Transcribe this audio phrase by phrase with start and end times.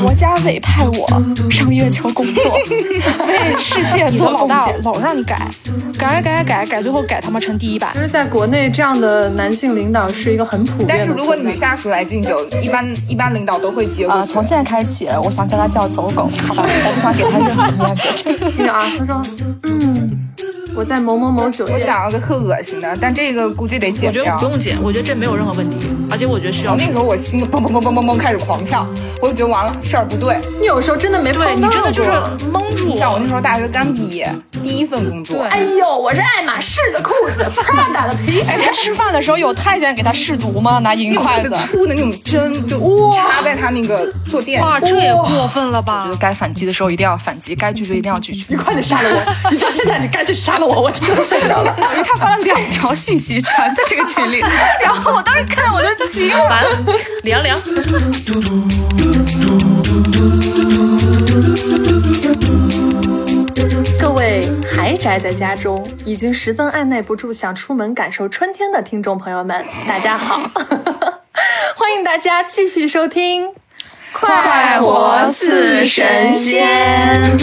[0.00, 2.54] 国家委派我上月球工作，
[3.26, 4.68] 为世界做老大。
[4.84, 5.48] 老让你改，
[5.98, 7.98] 改改改改，最后改他妈成第一版其。
[7.98, 14.32] 实，在国内这样的男性领导是一个很普遍的但是如果女下属来敬酒，一般一般领导都会接过啊、去。
[14.32, 16.64] 从现在开始起，我想叫他叫走狗，好吧？
[16.66, 18.22] 我不想给他任何面子。
[18.56, 19.22] 听着啊，他说，
[19.64, 20.07] 嗯，
[20.78, 24.44] 我在某某某酒店我，想要个特恶心的，但这个估计得我觉得剪掉不。
[24.44, 25.76] 用剪，我觉得这没有任何问题，
[26.08, 28.86] 而且我觉得需要我那个时候我心砰砰砰砰砰砰开始狂跳，
[29.20, 30.38] 我就觉得完了事儿不对。
[30.60, 40.78] 你有时候真的没对碰到你真的就是过蒙住像我那时候大学刚毕业，第一份工作，对哎呦，我是爱马仕的裤子，Prada 的皮鞋哎，，他吃饭的时候有太监给他试毒吗？
[40.78, 41.50] 拿银用筷子。
[41.66, 44.62] 粗的那种针就插在他那个坐垫。
[44.62, 46.08] 哇，这也过分了吧？
[46.20, 48.46] 该反击的时候一定要反击，该拒绝一定要拒绝。
[48.48, 49.50] 你快点杀了我！
[49.50, 50.67] 你就现在，你赶紧杀了我！
[50.68, 51.74] 我我真的受不了了。
[52.04, 54.40] 他发了两条信息传在这个群里，
[54.84, 56.44] 然后我当时看我就急了。
[56.44, 56.68] 完了，
[57.22, 57.58] 凉凉。
[63.98, 70.36] 各位还宅在家中，已经十分按耐不住想出门感受春天的听众朋友们，大家好，
[71.76, 73.46] 欢迎大家继续收听
[74.12, 77.38] 《快活似神仙》。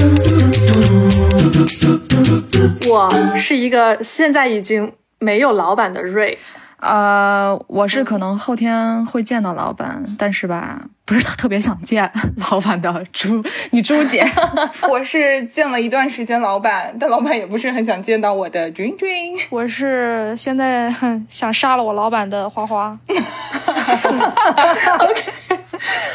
[2.90, 6.38] 我是一个现在已经没有老板的瑞，
[6.80, 12.12] 呃，我是可能后天会见到老板，但是吧，不是特别想见
[12.52, 14.26] 老板的朱，你朱姐。
[14.90, 19.40] 我是见了一段时间老板，但老板也不是很想见到我的 dream dream。
[19.50, 20.94] 我是现在
[21.28, 22.98] 想杀了我老板的花花。
[25.00, 25.24] OK，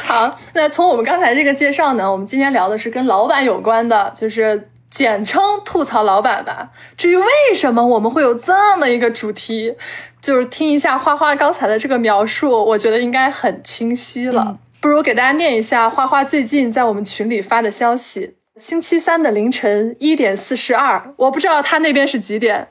[0.03, 6.69] 好，那从我们刚才这个介绍呢，我们今天聊的是跟老板有关的，就是简称吐槽老板吧。
[6.95, 7.25] 至于为
[7.55, 9.73] 什么我们会有这么一个主题，
[10.21, 14.59] 就是听一下花花刚才的这个描述，我觉得应该很清晰了。
[14.81, 22.69] 不如给大家念一下花花最近在我们群里发的消息：星期三的凌晨一点四十二，我不知道他那边是几点。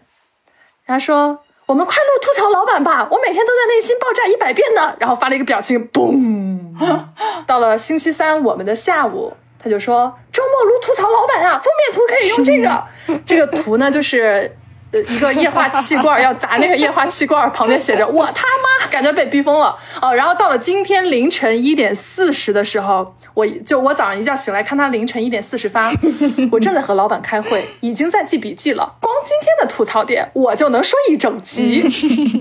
[0.86, 6.58] 他说：“我们快录吐槽老板吧，我每天都在内心爆炸一百遍呢。”然后发了一个表情，嘣。
[7.46, 9.32] 到了星期三我们的下午，
[9.62, 13.22] 他就说：“周末如吐槽老板啊，封面图可以用这个。
[13.26, 14.56] 这个图呢，就是。”
[14.92, 20.14] 呃，一个液化气罐要砸那个液化气罐，旁边写着 “我他妈”，感觉被逼疯了哦。
[20.14, 25.92] 然后到了今天凌晨一点四十的时候，我就我早上一觉醒来看他凌晨一点四十发，
[26.50, 28.96] 我正在和老板开会，已经在记笔记了。
[29.00, 31.88] 光今天的吐槽点，我就能说一整集。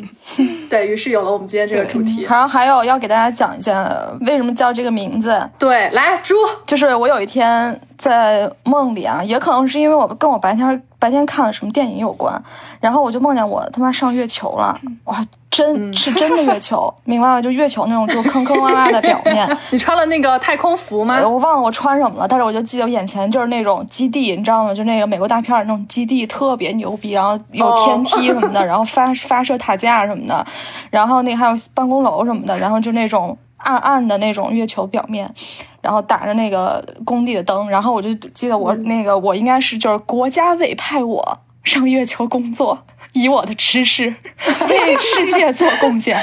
[0.69, 2.23] 对于是有了我们今天这个主题。
[2.29, 6.35] 然后还有要给大家讲一下为什么叫这个名字，对，来猪，
[6.66, 12.39] 就是我有一天在梦里啊，也可能是因为我跟我白天白天看了什么电影有关，
[12.81, 17.41] 然后我就梦见我他妈上月球了，哇，真是真的月球， 明白了？
[17.41, 21.15] 就月球那种就坑坑洼洼的表面， 你穿了那个太空服吗？
[21.15, 24.73] 呃我忘了我穿什么了，但是我就记得我眼前就是那种基地，你知道吗？
[24.73, 30.45] 就那个美国大片儿那种基地特别牛逼，然后有天梯什么的，然后发发射塔架什么的，
[30.89, 35.34] 然后那还有办公楼什么的，然后就那种暗暗的那种月球表面，
[35.81, 42.86] 然后打着那个工地的灯，然后我就记得我那个我应该是就是国家委派我上月球工作。
[43.14, 44.03] 以我的知识
[44.70, 46.16] 为世界做贡献，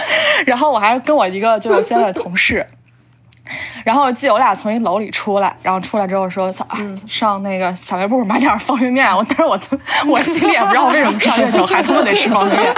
[0.47, 2.65] 然后我还跟我一个就是我现在的同事，
[3.85, 9.59] 然后记得我俩从一楼里出来，然后出来之后说：“、啊上那个小卖部买点方便面。”我但是我
[10.07, 12.73] 我心里也不知道为什么上月球还他妈得吃方便面。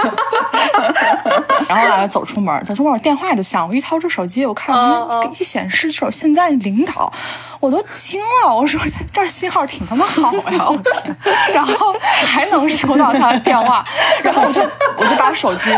[1.67, 7.11] 然后我俩就走出门，走出门我电话就响，我一掏出手机，我看嗯嗯一显示就是现在领导，
[7.59, 8.79] 我都惊了，我说
[9.11, 11.15] 这儿信号挺他妈好呀，我天！
[11.53, 11.93] 然后
[12.25, 13.83] 还能收到他的电话，
[14.23, 14.61] 然后我就
[14.97, 15.69] 我就把手机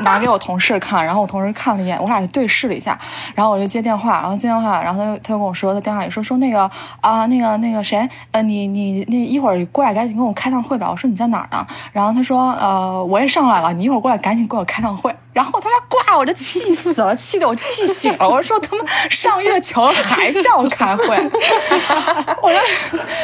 [0.00, 2.98] 拿给我同事看，然后我同事看了一眼，我俩就对视了一下，
[3.34, 6.70] 然后我就接电话，然后接电话，然后他就他就跟我说，他电话里说说那个
[7.00, 10.90] 啊那个那个谁，呃你你那一会儿过来赶紧跟我开趟会吧。
[10.90, 11.66] 我说你在哪儿呢？
[11.92, 15.14] 然后他说呃我也上来了，你一会儿过来赶紧给我开趟会。
[15.34, 18.28] 然后他妈挂我就气死了，气得我气醒了。
[18.28, 21.04] 我说他妈上月球还叫我开会，
[22.40, 22.58] 我就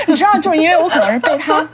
[0.08, 1.64] 你知道，就是因为我可能是被他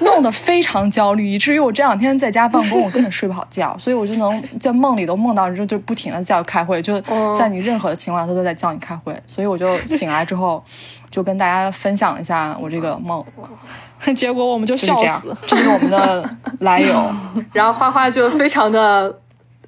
[0.00, 7.00] 弄得非常焦虑，以至于我这两天在家办公，我根本睡不好觉，所以我就能在梦里都梦到就就不停的叫开会，就
[7.38, 10.60] 在你任何的情况下他都在叫你开会，所以我就醒来之后
[11.12, 13.24] 就跟大家分享一下我这个梦，
[14.16, 16.92] 结果我们就就是这样笑死。，这是我们的来由。
[17.54, 19.16] 然后花花就非常的。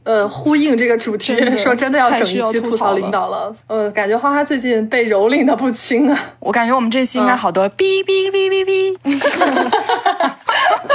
[0.02, 3.52] 呃，呼应这个主题，真说真的要整一期吐槽领导了。
[3.66, 6.18] 呃，感觉花花最近被蹂躏的不轻啊。
[6.40, 8.96] 我感觉我们这期应该好多哔哔哔哔哔。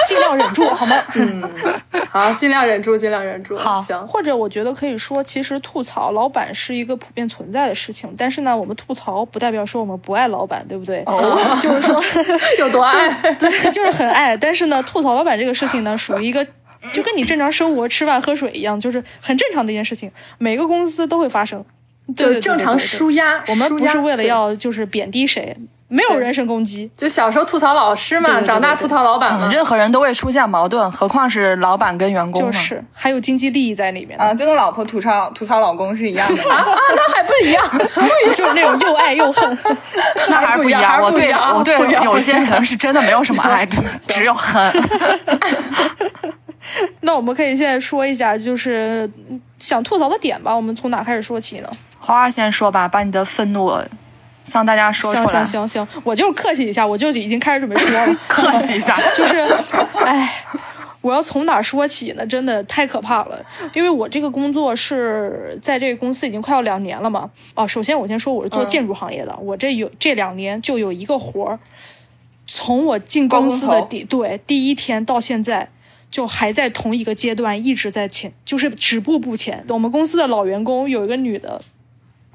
[0.07, 0.95] 尽量忍住好吗？
[1.15, 1.43] 嗯
[2.11, 3.57] 好，尽量忍住，尽量忍住。
[3.57, 11.01] 好行，或者我觉得可以说，其实吐槽老板是一个普遍存在的事情，但是呢，我们吐槽不代表说我们不爱老板，对不对？
[11.05, 11.99] 哦，就是说
[12.59, 13.09] 有多爱？
[13.39, 14.35] 对，就是很爱。
[14.37, 16.45] 但是呢，吐槽老板这个事情呢，属于一个
[16.93, 21.63] 就跟你正常生活、吃饭、喝水一样，就是很正常的一件事情，每个公司都会发生。
[22.15, 23.43] 就正常舒压。
[23.47, 26.87] 我们不是为了要就是贬低谁，没有人身攻击。
[26.95, 29.49] 就小时候吐槽老师嘛，长大吐槽老板嘛嗯，。
[29.49, 32.51] 任何人都会出现矛盾，何况是老板跟员工呢？
[32.51, 36.43] 就是还有经济利益在里面，啊，就跟老婆吐槽吐槽老公是一样的。
[36.43, 36.63] 啊，
[36.95, 37.67] 那还不一样，
[38.35, 39.57] 就是那种又爱又恨。
[40.29, 41.01] 那还是不一样。
[41.01, 43.65] 我对我对有些人是真的没有什么爱，
[44.07, 44.71] 只有恨。
[47.01, 50.55] 那我们可以现在说一下，就是嗯想吐槽的点吧。
[50.55, 51.69] 我们从哪开始说起呢？
[51.99, 53.71] 花花先说吧，把你的愤怒
[54.43, 55.45] 向大家说出行来。
[55.45, 58.15] 行行行，我就是客气一下，我就已经开始准备说了。
[58.27, 58.95] 客气一下。
[59.17, 59.39] 就是，
[60.05, 60.45] 哎，
[61.01, 62.23] 我要从哪说起呢？
[62.27, 67.27] 真的太可怕了，因为我这个工作是在这个公司已经快要两年了嘛。
[67.55, 71.59] 哦，首先我先说我是做建筑行业的，我这有这两年就有一个活儿，
[72.45, 75.69] 从我进公司的第对第一天到现在。
[76.15, 79.65] 就还在同一个阶段，一直在前，就是止步不前。
[79.67, 81.59] 我们公司的老员工有一个女的，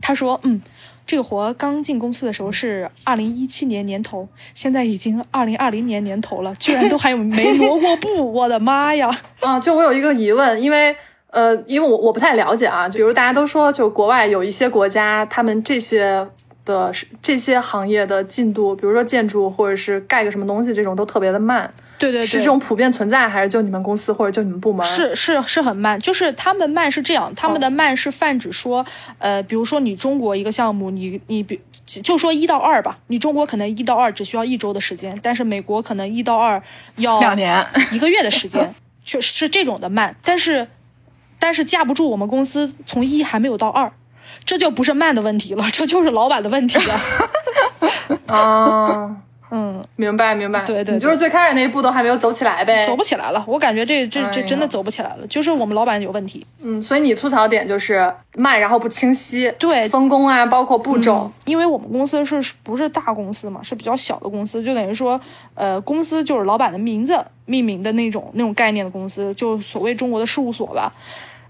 [0.03, 0.61] 她说：“嗯，
[1.07, 9.09] 这个活刚进公司的时候是二零一七年年头，现在已经二零二零年年头了，居然都还有没挪过步，我的妈呀！
[9.41, 10.95] 啊，就我有一个疑问，因为
[11.31, 16.29] 呃，因为我我不太了解啊，就比如大家都说，就国外有一些国家，他们这些
[16.67, 16.93] 的
[17.23, 24.85] 这些行业的进度，比如说建筑或者是盖个什么东西，这种都特别的慢，对对对，是这种普遍存在，还是就你们公司或者就你们部门？
[24.87, 28.85] 是是是很慢，就是他们慢是这样，他们的慢是泛指说，
[29.19, 36.63] 呃，比如说你中国一个项目，你你比就说一到二吧，你中国可能一到二只需要一周的时间，但是美国可能一到二
[36.97, 38.75] 要两年，一个月的时间，
[39.05, 40.67] 确实是这种的慢，但是
[41.39, 43.93] 但是架不住我们公司从一还没有到二。
[44.45, 46.95] 这就不是慢的问题了，这就是老板的问题了。
[48.27, 49.17] 啊，
[49.51, 56.47] 嗯，明白明白，对对你就是最开始那一步都还没有走起来呗，走不起来了，我感觉这这这真的走不起来了，就是我们老板有问题。
[56.63, 59.89] 嗯，所以你吐槽点就是慢，然后不清晰，对。
[59.89, 65.21] 分工啊，包括步骤，嗯因为我们公司是不是大公司嘛，是比较小的公司，就等于说，
[65.55, 70.93] 呃，公司就是老板的名字命名的那种那种概念的公司，就所谓中国的事务所吧。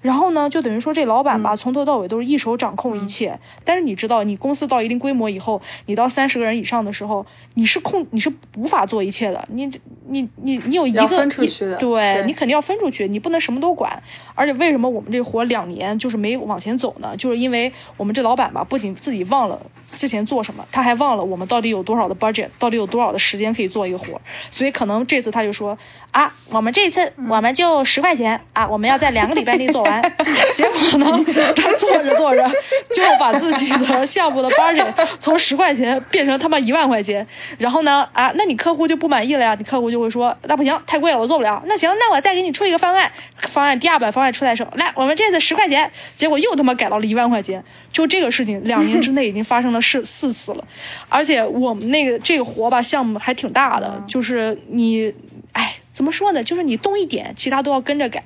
[0.00, 3.38] 然后呢，就等于说这老板吧，从头到尾都是一手掌控一切。
[3.64, 7.24] 但是你知道，你公司到一定规模以后，你到三十个人以上的时候，
[7.54, 9.46] 你是控你是无法做一切的。
[9.52, 9.66] 你
[10.08, 14.02] 你你你有一个分出去的对对你肯定要分出去，你不能什么都管。
[14.34, 17.14] 而且为什么我们这活两年就是没往前走呢？
[17.16, 19.60] 就是因为我们这老板吧，不仅自己忘了
[19.96, 24.20] 之前做什么，他还忘了我们到底有多少的 budget，到底有多少的时间可以做一个活儿。
[24.50, 25.76] 所以可能这次他就说
[26.10, 30.02] 啊，我们这次我们就十块钱啊，我们要在两个礼拜内做完。
[30.54, 32.48] 结果呢，他做着做着
[32.92, 37.26] 就把自己的项目的 budget 从十块钱变成他妈一万块钱。
[37.58, 39.54] 然后呢，啊，那你客户就不满意了呀？
[39.58, 41.62] 你客户就会说，那不行，太贵了，我做不了。
[41.66, 43.10] 那行，那我再给你出一个方案。
[43.36, 47.62] 方案第二版方案出来的时候，来，我们这次十块钱，结果又他妈改到了一万块钱。
[47.92, 50.64] 就这个事情，两年之内已经发生了四四次了，
[51.08, 55.12] 而且我们那个这个活吧，项目还挺大的，就是你，
[55.52, 56.42] 哎，怎么说呢？
[56.42, 58.22] 就是你动一点，其他都要跟着改。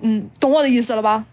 [0.00, 1.24] 嗯，懂我的意思了吧？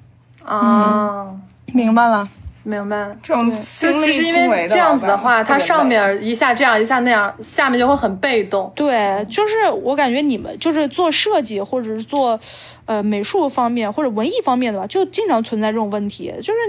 [0.44, 1.36] 啊，
[1.74, 2.30] 明白了。
[2.64, 3.16] 明白。
[3.24, 8.70] 这种就其实因为这样子的话，它上面一下这样一下那样，下面就会很被动。
[8.76, 12.38] 对，就是我感觉你们就是做设计或者是做，
[12.86, 16.60] 呃，美术方面或者文艺方面的吧，就经常存在这种问题，就是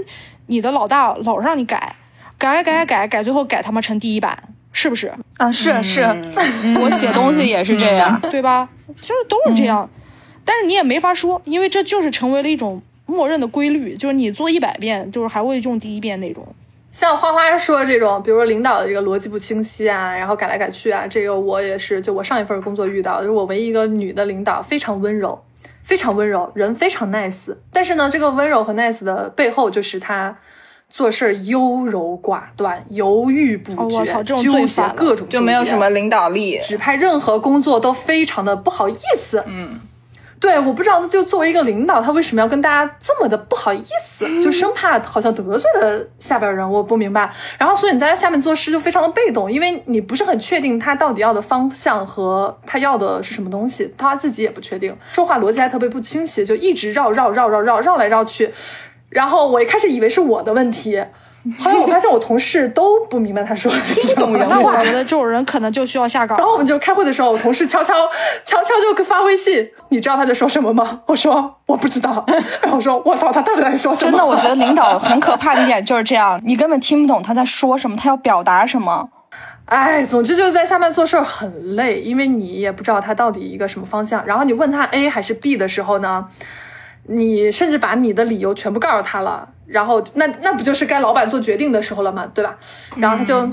[0.46, 1.96] 你的老大老让你改，
[2.38, 4.38] 改改改改改，最后改他妈成第一版，
[4.72, 5.12] 是不是？
[5.38, 6.02] 啊，是是，
[6.80, 8.20] 我写东西也是这样。
[8.30, 8.68] 对吧？
[9.02, 9.88] 就是都是这样，
[10.44, 16.46] 但是你也没法说，因为这就是成为了一种默认的规律，就是你做一百遍，就是还会用第一遍那种。
[16.90, 25.38] 像花花说的这种，比如说领导的这个逻辑不清晰啊，然后改来改去啊，这个我也是，就我上一份工作遇到，就是我唯一一个女的领导，非常温柔，
[25.82, 27.54] 非常温柔，人非常 nice。
[27.70, 30.38] 但是呢，这个温柔和 nice 的背后，就是她
[30.90, 36.58] 做事儿优柔寡断、犹豫不决，哦我操这种纠结各种就没有什么领导力。
[36.62, 39.44] 指派任何工作都非常的不好意思。
[39.46, 39.78] 嗯，
[40.40, 47.30] 对，我不知道，就作为一个领导，他为什么要跟大家这么的不好意思，就生怕好像得罪了下边人，我不明白。
[47.58, 58.52] 然后，所以你在他下面做事就非常的被动，因为你不是很确定他到底要的方向和他要的是什么东西，他自己也不确定，说话逻辑还特别不清晰，就一直绕绕绕绕绕绕来绕去。
[59.08, 61.02] 然后我一开始以为是我的问题，
[61.58, 64.46] 后来我发现我同事都不明白他说的是懂人。
[64.50, 66.46] 那我觉得 这种人可能就需要下岗然。
[66.46, 67.94] 后我们就开会的时候，我同事悄悄
[68.44, 71.00] 悄悄就发微信，你知道他在说什么吗？
[71.06, 72.24] 我说我不知道。
[72.60, 74.10] 然后我说我操，他到底在说什么？
[74.10, 79.08] 真的，我觉得领导很可怕的一点就是这样，你根本听不懂他在说什么，他要表达什么。
[79.66, 84.24] 哎，总之就是在下面做事儿很累，因为你也不知道他到底一个什么方向。
[84.26, 86.26] 然后你问他 A 还是 B 的时候呢，
[87.08, 92.30] 你甚至把你的理由全部告诉他了，然后那那不就是该老板做决定的时候了吗？
[92.34, 92.56] 对吧？
[92.96, 93.48] 然后他就，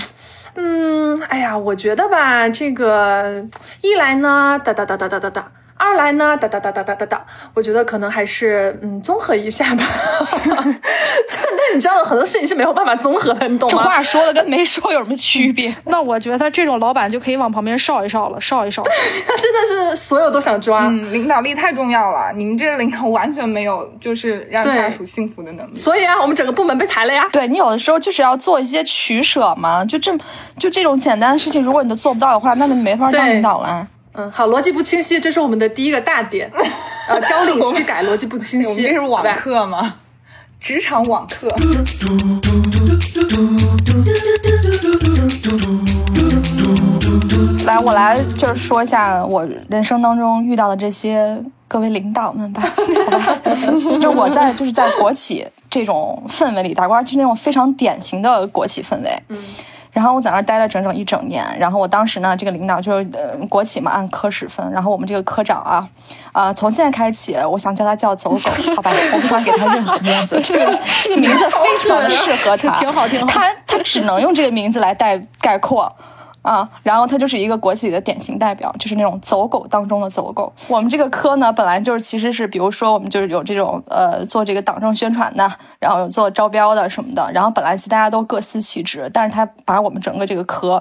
[0.54, 3.44] 嗯，哎呀，我觉得吧，这个
[3.82, 5.52] 一来呢，哒哒哒哒哒哒哒。
[5.78, 9.84] 二来呢，哒哒哒哒哒哒哒，我觉得可能还是嗯综合一下吧。
[11.58, 13.88] 但你知道很多事情是没有办法综合的，你懂吗这？
[13.88, 15.74] 话说的跟没说有什么区别？
[15.86, 18.82] 那我觉得这种老板就可以往旁边哨一哨了，哨一哨。
[19.26, 20.86] 他真的是所有都想抓。
[20.86, 25.74] 嗯，领导力太重要了，你们这个领导完全没有就是让对下属幸福的能力。
[25.74, 27.26] 所以啊，我们整个部门被裁了呀。
[27.32, 30.16] 对你有的时候就是要做一些取舍嘛，就这
[30.58, 33.86] 就这种简单的事情，如果你都做不到的话，那你没法当领导了。
[34.16, 36.50] 嗯，好，逻辑不清晰，这是我们的第一个大点。
[37.08, 38.82] 呃，朝令夕改，逻辑不清 我们晰。
[38.82, 39.96] 这是网课吗？
[40.58, 41.54] 职场网课。
[47.66, 53.38] 来，我来就是说一下我人生当中遇到的这些各位领导们吧，好吧？
[54.00, 59.22] 就我在就是在国企这种氛围里打官，就是那种非常典型的国企氛围。
[59.28, 59.38] 嗯。
[59.96, 65.88] 然后我在那儿待了整整一整年，然后我当时呢，这个领导就是呃国企嘛，按科室分，然后我们这个科长啊，
[66.32, 73.26] 啊、从现在开始起，我想叫他叫走狗， 好吧，我不想给他任何面子，这 个这个名字非常的适合他，挺好挺好。
[73.26, 75.90] 他他只能用这个名字来代概括。
[76.46, 80.52] 啊，然后他就是一个国企的典型代表，就是那种走狗当中的走狗。
[80.68, 85.50] 我们这个科呢，本来就是其实是，比如说我们就是有这种呃做这个党政宣传的，
[85.80, 90.80] 然后有做招标的什么的，然后本来其大家都各司其职，但是他把我们整个这个科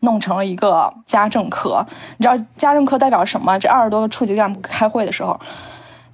[0.00, 1.86] 弄成了一个家政科。
[2.16, 3.56] 你知道家政科代表什么？
[3.60, 5.38] 这二十多个处级干部开会的时候，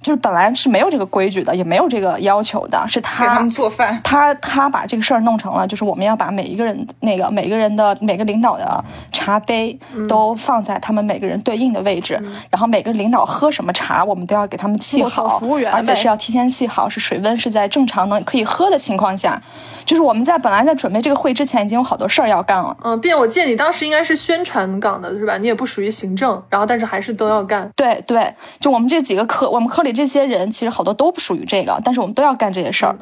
[0.01, 3.99] 就是本来是没有这个规矩的，也没有这个要求的，是他给他们做饭。
[4.03, 9.77] 他他把这个事儿弄成了，就是我们要把每一个人那个每个人的每个领导的茶杯
[10.09, 19.41] 都放在他们每个人对应的位置，然后每个领导喝什么茶，我们都要给他们沏好，服务员而且是要提前沏好，是水温是在正常能可以喝的情况下。
[19.83, 22.75] 就是我们在本来在准备这个会之前，已经有好多事儿要干了。
[22.83, 25.37] 嗯，并且我记得你当时应该是宣传岗的，是吧？
[25.37, 27.69] 你也不属于行政，然后但是还是都要干。
[27.75, 32.95] 对对，就我们这几个科，我们科里这些人其实好多都不属于这个，但是我们都要干这些事儿，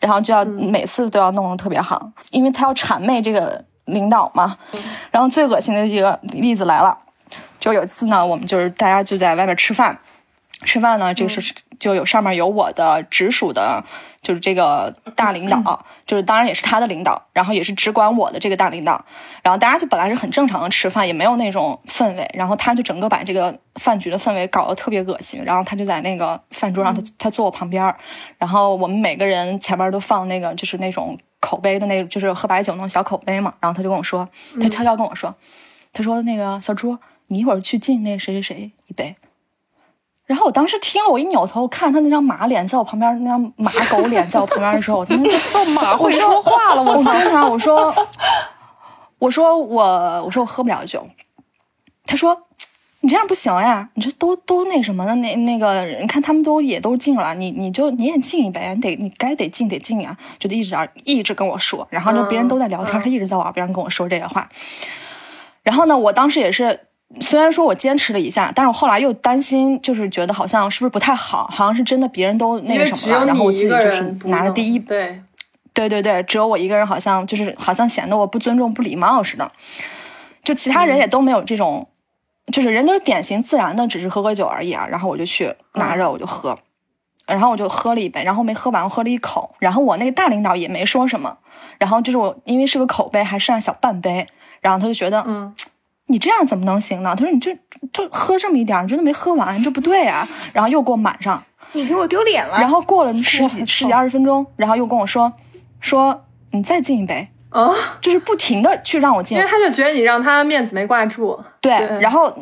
[0.00, 4.56] 然后就要每次都要弄得特别好，因为他要谄媚这个领导嘛。
[5.10, 6.96] 然后最恶心的一个例子来了，
[7.58, 9.98] 就有一次呢，我们就是大家就在外面吃饭，
[10.64, 13.84] 吃饭呢，这个是就有上面有我的直属的，
[14.22, 19.04] 就是这个大领导，就是当然也是他的领导，然后也是只管我的这个大领导，
[19.42, 27.96] 然后大家就本来是很正常的吃饭，也没有那种氛围，然后他就整个把这个饭局的氛围搞得特别恶心，然后他就在那个饭桌上，他他坐我旁边儿，
[28.38, 34.26] 然后我们每个人前面都放那个就是那种口杯的那，就是喝白酒那种小口杯嘛，然后他就跟我说，
[34.62, 35.34] 他悄悄跟我说，
[35.92, 39.14] 他说那个小朱，你一会儿去敬那谁谁谁一杯。
[40.26, 47.12] 然后我当时听了，我一扭头看他那张马脸在我旁边，那张马狗脸在我旁边的时候，我他妈就 马会说话了，我操！
[47.12, 47.94] 我跟他我说，
[49.18, 49.84] 我说我
[50.24, 51.06] 我说我喝不了酒。
[52.06, 52.46] 他说
[53.00, 64.48] 你这样不行呀，你这都都那什么的，那那个你看他们都也都敬了，你你就你也敬一杯，你得你该得敬得敬呀，就得一直一直跟我说，然后就别人都在聊天，他一直在我耳边跟我说这些话。
[65.62, 66.88] 然后呢，我当时也是。
[67.20, 75.22] 虽然说我坚持了一下，但是我后来又担心，就是觉得好像是不是不太好，好像是真的别人都那个什么了，然后我自己就是拿了第一对，
[75.72, 79.50] 对对对，只有我一个人，好像就是好像显得我不尊重、不礼貌似的。
[80.42, 81.88] 就其他人也都没有这种，
[82.52, 84.86] 就是人都是典型自然的，只是喝喝酒而已啊。
[84.86, 86.58] 然后我就去拿着我就喝，
[87.26, 89.54] 然后我就喝了一杯，然后没喝完，我喝了一口。
[89.58, 91.38] 然后我那个大领导也没说什么，
[91.78, 94.26] 然后就是我因为是个口杯，还剩下小半杯，
[94.60, 95.54] 然后他就觉得嗯。
[96.06, 97.14] 你这样怎么能行呢？
[97.16, 97.56] 他说：“你这
[97.92, 101.42] 就喝这么一点儿，你真的没喝完，这不对啊！”然后又给我满上，
[101.72, 102.58] 你给我丢脸了。
[102.58, 105.32] 然后过了十几十几二十分钟，然后又跟我说
[105.80, 107.70] 说你再敬一杯，啊，
[108.02, 109.50] 就是不停的去让我敬因为。
[109.50, 111.42] 他就觉得你让他面子没挂住。
[111.62, 112.36] 对，对然后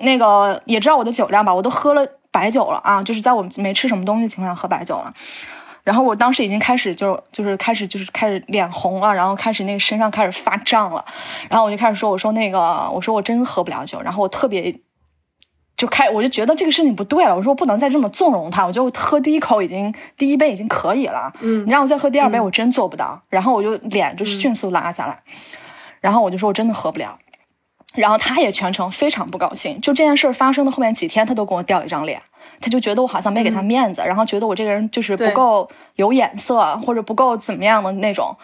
[0.00, 5.14] 那个也知道我的酒量吧，我都喝了白酒了啊，就是在我没吃什么东西的情况下喝白酒了。
[5.86, 11.04] 然后我当时已经开始就就是开始就是开始脸红了，然后开始那个身上开始发胀了，
[11.48, 14.76] 然后我就开始说我说那个我说我真喝不了酒，然后我特别
[15.76, 25.22] 就开，我就觉得这个事情不对了，我说我不能再这么纵容他，我觉得我喝第一口已经第一杯已经可以了，嗯，你让我再喝第二杯，我真做不到，然后我就脸就迅速拉下来，
[26.00, 27.16] 然后我就说我真的喝不了，
[27.96, 32.20] 然后他也全程非常不高兴，就这件事儿发生的后面几天，他都跟我掉一张脸，
[32.60, 38.36] 他就觉得我好像没给他面子，然后觉得我这个人就是不够有眼色，或者不够怎么样的那种，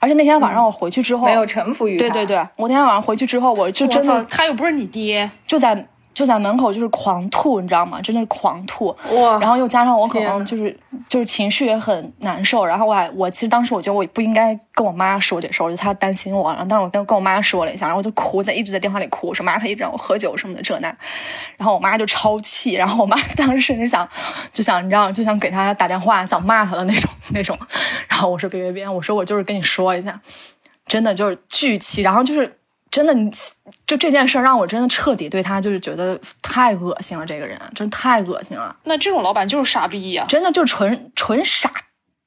[0.00, 2.08] 而且那天晚上我回去之后，没有臣服于他。
[2.08, 8.00] 对对对，我那天晚上回去之后，我就真的，他又不是你爹，就在就在门口就是狂吐，你知道吗？
[8.00, 8.96] 真的是狂吐。
[9.10, 10.78] 哇然后又加上我可能就是
[11.08, 20.88] 就是情绪也很难受，然后我还我其实当时我觉得我不应该跟我妈说这事儿，我就她担心我，然后但是我跟跟我妈说了一下，然后我就哭在一直在电话里哭，我说妈，她一直让我喝酒什么的这那，
[21.56, 24.08] 然后我妈就超气，然后我妈 当时甚至想
[24.52, 27.58] 就想你知道就想给她打电话想骂她的那种那种，
[28.08, 30.20] 然后我说别别别，我说我就是跟你说一下，
[30.86, 32.58] 真的就是巨气，然后就是
[32.94, 33.28] 真的你
[33.88, 41.68] 就这件事儿让我真的彻底对他就是觉得太恶心了，这个人真太恶心了，那这种老板就是傻逼呀、真的就纯纯傻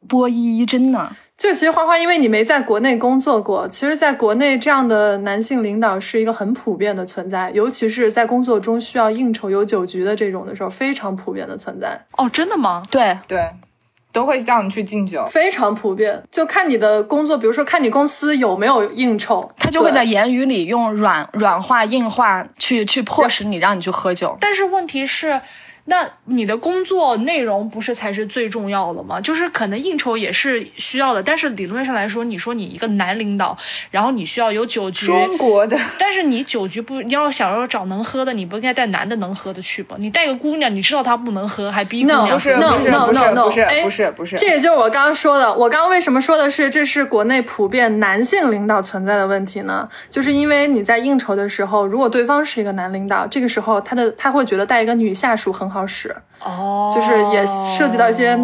[0.09, 1.09] 波一，真的。
[1.37, 12.83] 就其实花花，因为你没在国内工作过，其实在国内这样的男性领导是一个很普遍的存在，尤其是在工作中需要应酬有酒局的这种的时候，非常普遍的存在，哦，真的吗？
[12.91, 13.47] 对，对，
[14.11, 15.25] 都会叫你去敬酒。
[15.29, 16.23] 非常普遍。
[16.31, 24.37] 就看你的工作，比如说看你公司有没有应酬，他就会在言语里用软软化、硬化去去迫使你让你去喝酒。
[24.39, 25.39] 但是问题是，
[25.89, 29.19] 那你的工作内容不是才是最重要的吗？
[29.21, 33.57] 就是可能应酬也是需要的，但是理论上来说，你说你一个男领导，
[33.89, 39.95] 然后你需要有酒局，中国的但是你酒局不你要想要找能喝的，你不应该带男的能喝的去吗？
[39.97, 45.53] 你带个姑娘，你知道她不能喝，还逼姑 No，娘不是喝 No，不是 no，不是 no，no，不是哎不是不是，这也就是我刚刚说的。
[45.53, 49.87] 我刚刚为什么说的是这是国内普遍男性领导存在的问题呢？
[50.09, 58.35] 就是因为你在应酬的时候，如果对方是一个男领导，这个时候他的他会觉得带一个女下属很好使，哦，就是也涉及到一些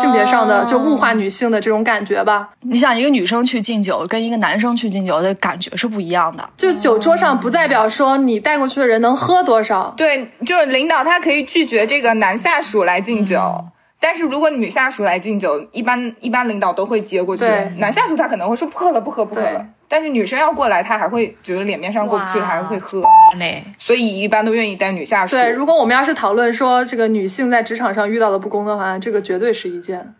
[0.00, 2.50] 性别上的就物化女性的这种感觉吧。
[2.60, 6.48] 你想，一个女生去敬酒跟一个男生去敬酒的感觉是不一样的。
[6.56, 13.38] 就酒桌上不代表说你带过去的人能喝多少，对，就是领导他可以拒绝这个男下属来敬酒。
[13.38, 13.70] 嗯
[14.00, 17.72] 但是如果女下属来敬酒，一般一般领导都会接过去对。
[17.78, 19.66] 男下属他可能会说不喝了，不喝，不喝了。
[19.94, 23.00] 但是女生要过来，他还会觉得脸面上过不去，哇还是会喝。
[23.38, 25.36] 嘞，所以一般都愿意带女下属。
[25.36, 30.12] 对，如果我们要是讨论说这个女性在职场上遇到的不公的话，这个绝对是一件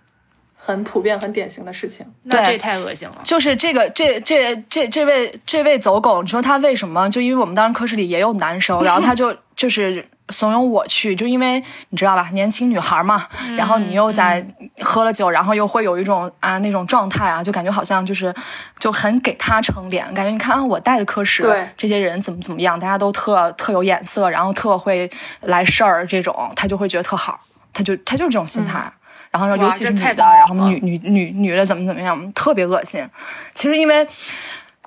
[0.54, 2.06] 很普遍、很典型的事情。
[2.30, 3.16] 对那这太恶心了。
[3.24, 7.10] 就是这个这这这这位这位走狗，你说他为什么？
[7.10, 14.44] 就因为我们当时科室里也有男生， 然后他就就是怂恿我去，就因为你知道吧，年轻女孩嘛，然后你又在
[14.80, 18.34] 喝了酒，然后又会有一种啊那种状态啊，就感觉好像就是
[18.78, 25.10] 就很给他撑脸，感觉你看啊我带的科室对这些人怎么怎么样，大家都特特有眼色，然后特会
[25.40, 27.40] 来事儿这种，他就会觉得特好，
[27.72, 28.90] 他就他就是这种心态。
[29.30, 33.04] 然后尤其是女的，然后女女女女的怎么怎么样，特别恶心。
[33.52, 34.06] 其实因为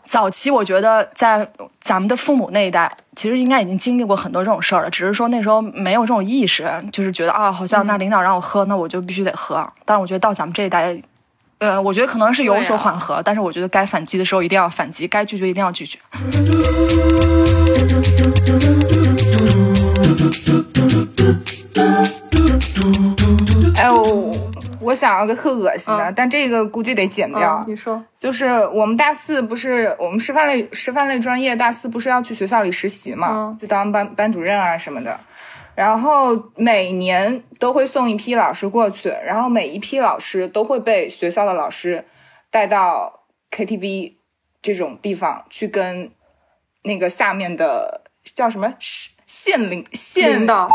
[0.08, 1.48] 早期我觉得在
[1.82, 9.68] 咱们的父母那一代，其实应该已经经历过很多这种事儿了，只是说那时候没有这种意识，就是觉得啊，好像那领导让我喝，那我就必须得喝。
[9.86, 10.98] 但是我觉得到咱们这一代。
[11.60, 15.98] 呃，我觉得可能是有所缓和，但是我觉得该反击的时候一定要反击，该拒绝一定要拒绝。
[23.76, 24.36] 哎呦，
[24.88, 26.14] 我想要个特恶心的，嗯。
[26.16, 27.56] 但这个估计得剪掉。
[27.56, 33.58] 啊，你说，就是我们大四不是我们师范类师范类专业大四不是要去学校里实习嘛，嗯。
[33.60, 35.20] 就当班班主任啊什么的。
[35.76, 42.04] 然后每年都会送一批老师过去，然后每一批老师都会被学校的老师
[42.50, 44.14] 带到 KTV
[44.60, 46.10] 这种地方去跟
[46.82, 50.68] 那个下面的叫什么县县领县领导。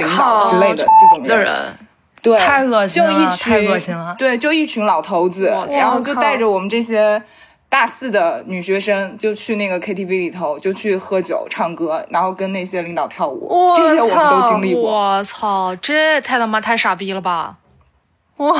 [0.00, 0.46] 靠。
[0.48, 1.76] 之类的这种的人，
[2.24, 7.22] 对，太恶心了就一群太恶心了对，就一群老头子，然后就带着我们这些
[7.68, 14.90] 大四的女学生，就去那个 KTV 里头，就去喝酒、唱歌，然后跟那些领导跳舞，我这些我们都操经历过。
[14.90, 17.56] 我操，这太他妈太傻逼了吧！
[18.36, 18.52] 我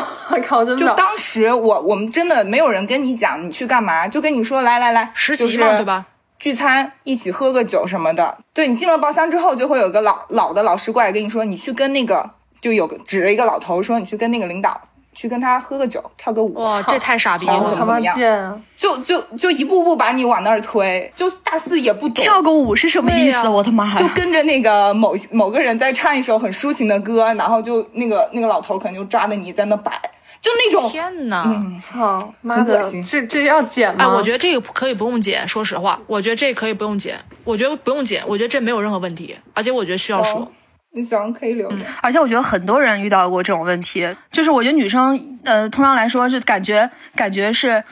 [0.46, 6.04] 靠，真的，就当时我我们真的没有人跟你讲你去干嘛，就跟你说来来来实习嘛，对吧？
[6.38, 8.36] 聚餐一起喝个酒什么的。
[8.52, 12.30] 对你进了包厢之后，就会有个老老的老师过来跟你说，你去跟那个
[12.64, 14.80] 就有个指着一个老头说，你去跟那个领导
[15.12, 16.54] 去跟他喝个酒，跳个舞。
[16.54, 17.52] 哇，这太傻逼了！
[17.68, 18.58] 怎么怎么样啊！
[18.74, 23.46] 就就就一步步把你往那儿推，就大四也不懂，跳个舞是什么意思？
[23.46, 23.98] 我的妈呀！
[23.98, 29.92] 就跟着那个某某个人在唱一首很抒情的歌，然后就那个那个老头可能就抓着你在那摆，
[30.40, 31.44] 就那种天哪！
[31.78, 34.06] 操妈的很恶，心这这要剪吗？
[34.06, 40.50] 哎，我觉得这个可以不用剪，说实话，我觉得这可以不用剪，我觉得不用剪，我觉得这没有任何问题，而且我觉得需要说。
[40.94, 41.84] 你早上可以留着。
[42.00, 47.82] 而且我觉得很多人遇到过这种问题，就是我觉得女生，呃，通常来说是感觉感觉是，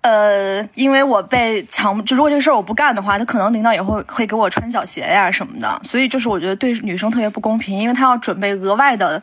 [0.00, 9.22] 呃，因为我被强，就如果这个事儿我不干的话，他可能领导也会会给我穿小鞋呀什么的，所以就是我觉得对女生特别不公平，因为她要准备额外的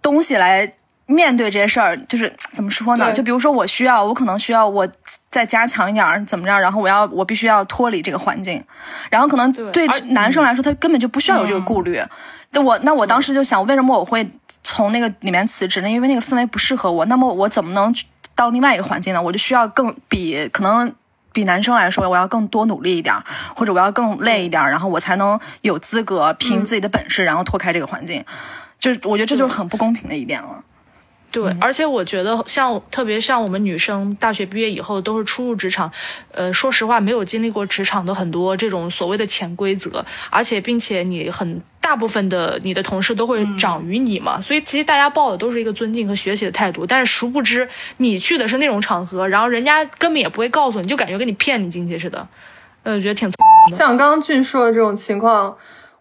[0.00, 0.72] 东西来。
[1.06, 3.12] 面对这些事儿，就是怎么说呢？
[3.12, 4.86] 就比如说，我需要，我可能需要我
[5.30, 6.58] 再加强一点儿，怎么着？
[6.58, 8.62] 然后我要，我必须要脱离这个环境，
[9.08, 12.02] 然后可能对男生来说，他根本就不需要有这个顾虑。
[12.50, 14.28] 那我那我当时就想，为什么我会
[14.62, 15.88] 从那个里面辞职呢？
[15.88, 17.04] 因为那个氛围不适合我。
[17.04, 17.94] 那么我怎么能
[18.34, 19.22] 到另外一个环境呢？
[19.22, 20.92] 我就需要更比可能
[21.32, 23.22] 比男生来说，我要更多努力一点儿，
[23.54, 28.24] 或者我要更累一点儿，然后我才能有资格凭自己的本事，然后脱开这个环境。
[28.78, 30.62] 就是我觉得这就是很不公平的一点了。
[31.36, 35.92] 对，而且我觉得像特别像我们女生，大学毕业以后都是初入职场，
[36.32, 47.68] 呃，说实话没有经历过职场的很多这种所谓的潜规则，而且并且你很大部分的你的同事都会长于你嘛，所以其实大家抱的都是一个尊敬和学习的态度，但是殊不知
[47.98, 52.26] 你去的是那种场合，然后人家根本也不会告诉你，就感觉跟你骗你进去似的，
[52.82, 53.30] 呃，我觉得挺
[53.76, 55.54] 像刚刚俊说的这种情况，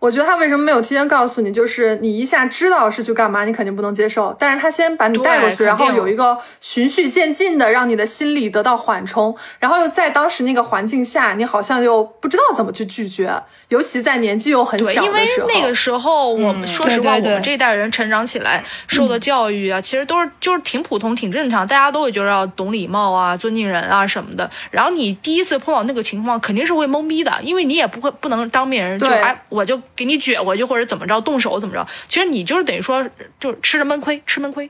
[0.06, 1.52] 我觉得他为什么没有提前告诉你？
[1.52, 4.36] 就是你一下知道是去干嘛，你肯定不能接受。
[4.38, 13.34] 但是他先把你带过去，然后有一个循序渐进的，让你的心理得到缓冲，然后又在当时那个环境下，你好像又不知道怎么去拒绝，
[13.70, 15.48] 尤其在年纪又很，因为小的时候。
[15.48, 24.48] 那个时候我们、说实话，我们这代人成长起来受的教育啊，其实都是就是挺普通、挺正常，大家都会觉得要懂礼貌啊、尊敬人啊什么的。
[24.70, 31.86] 然后你第一次碰到那个情况，肯定是会懵逼的，因为你也不会不能当面人就哎，我就给你撅回去或者怎么着，动手怎么着。
[32.08, 33.04] 其实你就是等于说
[33.40, 34.70] 就是吃着闷亏，吃闷亏。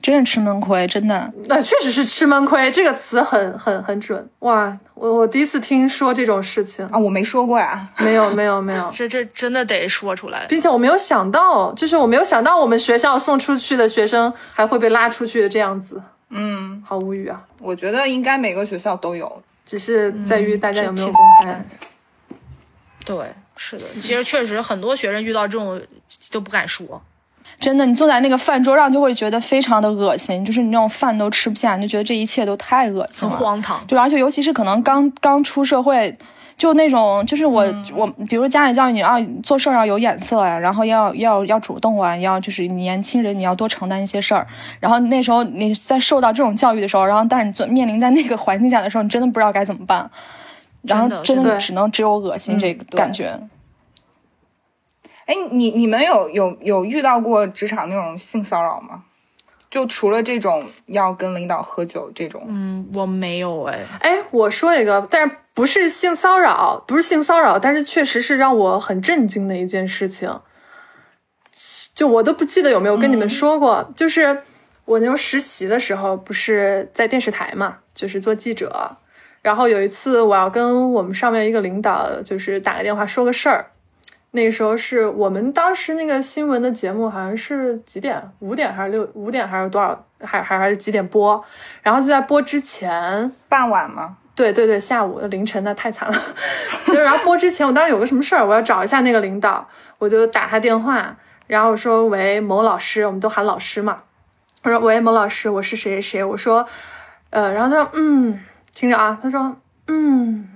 [0.00, 1.32] 真是吃闷亏，真的。
[1.46, 4.76] 那确实是吃闷亏，这个词很很很准哇！
[4.94, 7.88] 我我第一次听说这种事情，啊，我没说过呀。
[7.98, 10.44] 没有没有没有， 这这真的得说出来。
[10.48, 17.40] 并且我没有想到，就是我没有想到我们学校送出去的学生还会被拉出去这样子，嗯，好无语啊！
[17.60, 19.40] 我觉得应该每个学校都有。
[19.64, 21.64] 只是在于大家有没有公开。
[23.04, 25.80] 对，是的，其实确实很多学生遇到这种
[26.30, 27.02] 都不敢说。
[27.60, 36.16] 真的，你坐在那个饭桌上就会觉得非常的恶心，就是你那种饭都吃不下，你就觉得这一切都太恶心了，很荒唐对而且尤其是可能刚刚出社会，
[36.56, 37.62] 就那种就是我、
[37.94, 44.46] 我，比如家里教育你啊做事儿要有眼色呀，然后要要要主动啊，要就是年轻人你要多承担一些事儿，
[44.80, 50.10] 然后那时候你在受到这种教育的时候，然后但是你做面临在那个环境下的时候，你真的不知道该怎么办，
[50.82, 53.38] 然后真的只能只有恶心这个感觉。
[55.24, 59.04] 哎，你你们有有有遇到过职场那种性骚扰吗？
[59.70, 70.40] 就除了这种要跟领导喝酒这种，嗯，我没有哎，哎，我说一个，但是不是性骚扰，不是性骚扰，但是确实是让我很震惊的一件事情。
[71.94, 74.42] 就我都不记得有没有跟你们说过，就是
[74.84, 78.96] 我那时候实习的时候，不是在电视台嘛，就是做记者。
[79.42, 83.66] 然后有一次，我要跟我们上面一个领导，就是打个电话说个事儿。
[84.34, 88.22] 那个时候是我们当时那个新闻的节目，好像是几点？
[88.38, 89.06] 五点还是六？
[89.12, 90.06] 五点还是多少？
[90.22, 91.44] 还还还是几点播？
[91.82, 94.16] 然后就在播之前，傍晚吗？
[94.34, 96.14] 对对对，下午凌晨那太惨了。
[96.86, 101.14] 就是然后播之前，我当时有个什么事儿，我要找一下那个领导，我就打他电话，
[101.46, 103.98] 然后说喂某老师，我们都喊老师嘛。
[104.62, 106.24] 我说喂某老师，我是谁谁谁。
[106.24, 106.66] 我说
[107.30, 108.40] 呃，然后他说嗯，
[108.74, 109.56] 听着啊，他说
[109.86, 110.48] 嗯。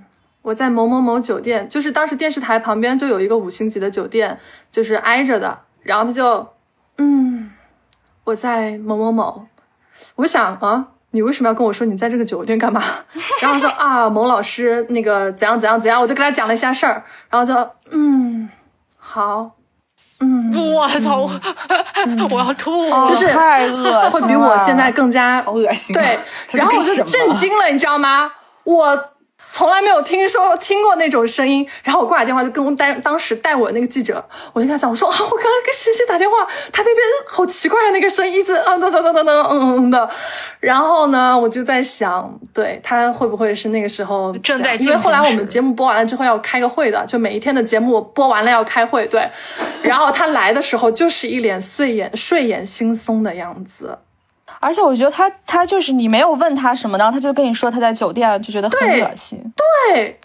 [0.43, 4.39] 我在某某某酒店，就是当时电视台旁边就有一个五星级的酒店，
[4.71, 5.59] 就是挨着的。
[5.81, 6.47] 然后他就，
[6.99, 7.51] 嗯，
[8.23, 9.45] 我在某某某，
[10.15, 12.81] 我想啊，你为什么要跟我说你在这个酒店干嘛？
[13.41, 18.47] 然后说啊，某老师那个怎样怎样怎样，我就跟他讲了一下事儿，然后就嗯，
[18.95, 19.56] 好，
[20.19, 21.21] 嗯，我操，
[22.31, 23.05] 我要吐了。
[23.07, 26.01] 就是太恶心了，会比我现在更加恶心啊。
[26.01, 26.19] 对，
[26.59, 28.31] 然后我就震惊了，你知道吗？
[28.63, 28.99] 我
[29.49, 31.67] 从来没有听说听过那种声音。
[31.83, 36.37] 然后我挂了电话就跟当当时带我那个记者，我就跟他讲，我说啊，我刚刚跟谁谁打电话，
[36.71, 40.09] 他那边好奇怪啊，那个声音一直嗯噔噔噔噔噔嗯嗯嗯的。
[40.59, 49.29] 然后呢，我就在想，对他会不会是那个时候正在因为后来我们节目播完了之后要开个会的，就每一天的节目播完了要开会，对。
[49.83, 53.97] 然后他来的时候就是一脸睡眼睡眼惺忪的样子。
[54.59, 59.41] 而且我觉得他他就是你没有问他什么的，他就跟你说他在酒店，就觉得很恶心。
[59.91, 60.19] 对，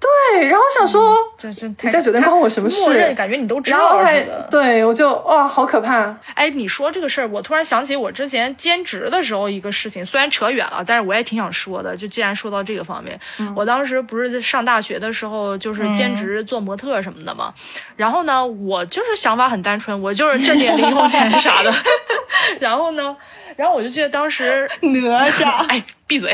[0.00, 2.80] 对，然后想说，这这你在酒店关我什么事？
[2.80, 4.48] 默认感觉你都知道似的。
[4.50, 6.12] 对我就哇，好可怕。
[6.34, 11.96] 哎，你说这个事儿，我突然想起我之前兼职的时候一个事情，虽然扯远了，但是我也挺想说的。
[11.96, 13.18] 就既然说到这个方面，
[13.54, 17.54] 我当时不是在上大学的时候，就是兼职做模特什么的嘛。
[17.94, 21.72] 然后呢，我就是想法很单纯，我就是挣点零用钱 啥的。
[22.58, 23.16] 然后呢，
[23.56, 26.32] 然后我就记得当时 哪吒， 哎，闭嘴！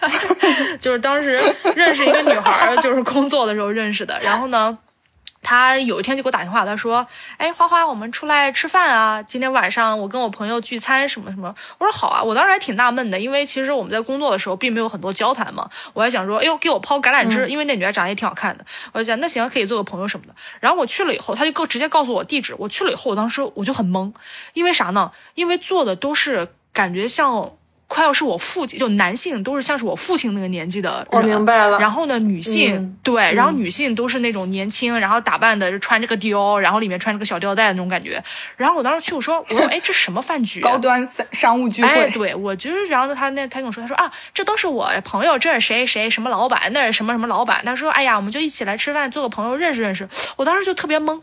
[0.80, 1.38] 就是当时
[1.74, 4.18] 认识一个女孩儿，就是工作的时候认识的。
[4.20, 4.76] 然后呢，
[5.42, 7.04] 她有一天就给我打电话，他说
[7.38, 9.22] ：“哎，花花，我们出来吃饭啊！
[9.22, 15.68] 今天晚上我跟我朋友聚餐，什么什么。”我说：“好啊！”我当时还挺纳闷的，因为其实我们在工作的时候并没有很多交谈嘛。
[15.92, 20.34] 我还想说：“哎呦，给我抛橄榄枝，因为那女孩长得也挺好看的。”我就想，那行，可以做个朋友什么的。
[20.60, 22.54] 然后我去了以后，他就告直接告诉我地址。
[22.58, 24.12] 我去了以后，我当时我就很懵，
[24.52, 25.10] 因为啥呢？
[25.34, 27.50] 因为做的都是感觉像。
[27.90, 38.22] 快要是我父亲，就男性都是像是我父亲那个年纪的人，我明白了然后呢，女性、嗯对，然后女性都是那种年轻，然后打扮的穿着个貂，然后里面穿着个小吊带的那种感觉。
[38.56, 40.60] 然后我当时去，我说，我说，哎，这什么饭局？
[40.60, 47.60] 高端商商务聚哎，会，对我就是，然后他那他跟我说，他说啊，这都是我朋友，这是谁谁什么老板，那是什么什么老板。
[47.64, 50.08] 他说，哎呀，我们就一起来吃饭，做个朋友，认识认识。
[50.36, 51.20] 我当时就特别懵，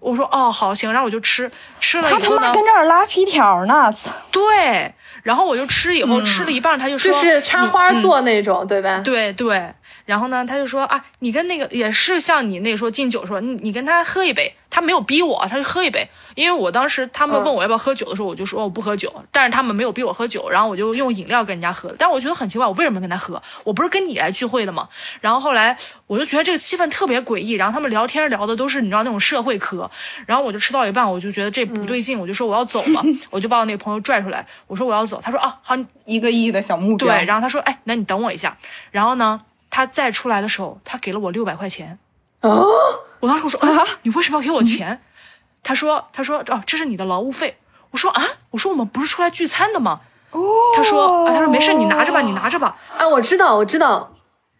[0.00, 3.94] 我说哦，好行，然后我就吃吃了他他，妈跟这儿拉皮条呢，
[4.32, 9.00] 对，然后我就吃以后、吃了一半，他就说就是插花做那种，对吧？
[9.04, 9.72] 对对，
[10.10, 23.40] 然后呢，他就说啊，你跟那个也是像你那时候敬酒说，你你跟他喝一杯，他没有逼我，他就喝一杯，因为我当时他们问我要不要喝酒的时候，我就说我不喝酒，但是他们没有逼我喝酒，然后我就用饮料跟人家喝，但是我觉得很奇怪，我为什么跟他喝？
[23.62, 24.88] 我不是跟你来聚会的吗？
[25.20, 25.76] 然后后来
[26.08, 29.88] 我就觉得这个气氛特别诡异，然后他们聊天聊的都是你知道那种社会科，
[30.26, 37.06] 然后我就吃到一半，我就觉得这不对劲，我就说我要走了， 我就把我那个朋友拽出来，我说我要走，他说啊好，你一个亿的小目标。
[37.06, 38.56] 对，然后他说：“哎，那你等我一下。”
[38.90, 41.98] 然后呢，他再出来的时候，他给了我六百块钱。
[42.42, 42.66] 哦，
[43.20, 45.00] 我当时我说：“啊，你为什么要给我钱？”
[45.62, 47.58] 他说：“他说哦，这是你的劳务费。”
[47.92, 50.00] 我说：“啊，我说我们不是出来聚餐的吗？”
[50.32, 50.40] 哦，
[50.74, 52.76] 他说：“啊，他说没事，你拿着吧，你拿着吧。
[52.96, 54.12] 啊，我知道，我知道，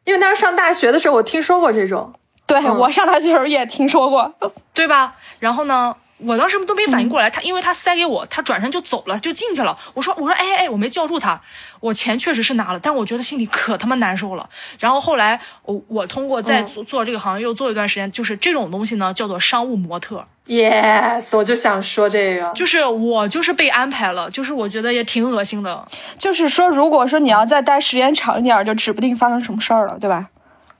[0.05, 2.12] 因为当时上大学的时候，我听说过这种。
[2.46, 4.35] 对、我上大学的时候也听说过，
[4.75, 5.14] 对吧？
[5.38, 5.94] 然后呢，
[6.25, 9.77] 我当时都没反应过来，他因为他塞给我，他转身就走了，就进去了。
[9.95, 11.41] 我说我说哎哎，我没叫住他，
[11.81, 14.49] 我钱确实是拿了，但我觉得心里可他妈难受了。
[14.79, 22.51] 然后后来我我通过在做做这个行业又做一段时间，就是这种东西呢叫做商务模特，Yes，我就想说这个。
[22.55, 25.87] 就是我就是被安排了，就是我觉得也挺恶心的。
[26.19, 30.29] 就是说，如果说你要再待时间长一点儿，就指不定发生什么事儿了，对吧？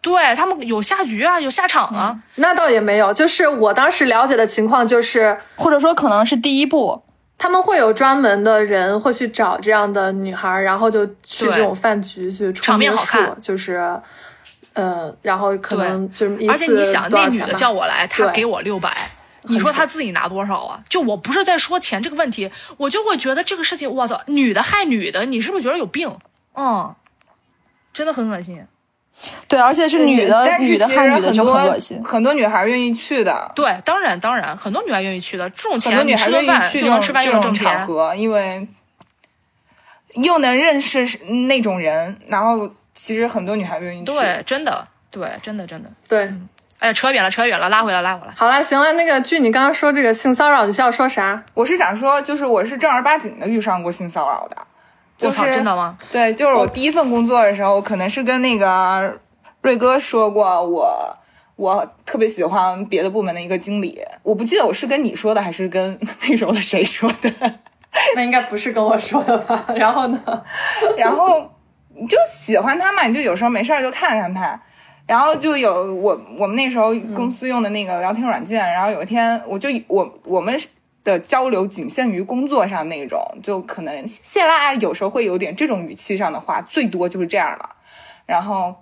[0.03, 7.03] 对他们有下局啊，有下场啊，那倒也没有，就是我当时了解的情况就是，或者说可能是第一步，
[7.37, 14.01] 他们会有专门的人会去找这样的女孩儿，然后就去这种饭局去场面好看充数就是，
[14.73, 18.91] 呃，然后可能就是而且你想，那女的叫我来，她给我六百。
[19.45, 20.83] 你说她自己拿多少啊？
[20.89, 26.15] 就我不是在说钱这个问题，我就会觉得这个事情，我操，女的害女的，你是不是觉得有病？
[26.55, 26.95] 嗯，
[27.93, 28.65] 真的很恶心。
[29.47, 32.03] 对，而且是女的，但是女的其实害女的就很多很恶心。
[32.03, 38.67] 很多女孩愿意去的，对，当然当然，很多女孩愿意去的，这种很多钱女孩愿意吃顿饭去这种又能吃饭又这种场合，因为
[40.15, 41.05] 又能认识
[41.47, 44.05] 那种人，然后其实很多女孩愿意去。
[44.05, 45.91] 对，真的，对，真的真的。
[46.09, 46.33] 对。
[46.79, 48.33] 哎呀，扯远了，扯远了，拉回来，拉回来。
[48.35, 51.45] 好了，行了，那个据你刚刚说这个性骚扰，你是要说啥？
[51.53, 54.57] 我是想说，就是我是正儿八经的遇上过性骚扰的。
[55.21, 55.97] 我操，就是真的吗？
[56.11, 59.19] 对，就是我第一份工作的时候，可能是跟那个
[59.63, 61.17] 瑞哥说过我。
[61.57, 67.31] 我特别喜欢别的部门的一个经理，我不记得我是跟你说的，还是跟 那时候的谁说的。
[68.17, 69.67] 那应该不是跟我说的吧？
[69.77, 70.19] 然后呢？
[70.97, 71.47] 然后
[71.95, 74.59] 你就喜欢他嘛，你就有时候没事儿就看看他。
[75.07, 80.59] 然后就有我我们那时候公司用的那个聊天软件，然后有一天我就我我们
[81.05, 87.77] 的交流仅限于工作上那种，就可能谢谢啦，有时候会有点这种语气上的话，最多就是这样了。
[88.27, 88.75] 然后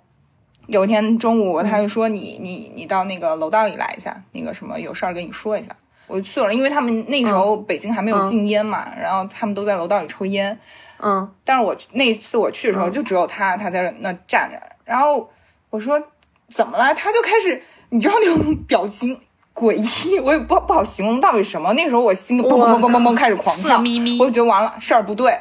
[0.67, 5.75] 有一天中午，他就说你你你到那个楼道里来一下，那个什么有事儿跟你说一下。
[6.07, 10.59] 我就去了，因为他们那时候北京还没有禁烟嘛，然后他们都在楼道里抽烟。
[11.01, 14.59] 嗯，但是我那次我去的时候，就只有他，他在那站着。
[14.83, 15.29] 然后
[15.69, 16.01] 我说
[16.49, 16.93] 怎么了？
[16.95, 19.19] 他就开始，你知道那种表情
[19.59, 21.73] 诡异，我也不不好形容到底什么。
[21.73, 23.77] 那时候我心就砰砰砰砰砰砰开始狂跳，
[24.19, 25.37] 我就觉得完了，事儿不对。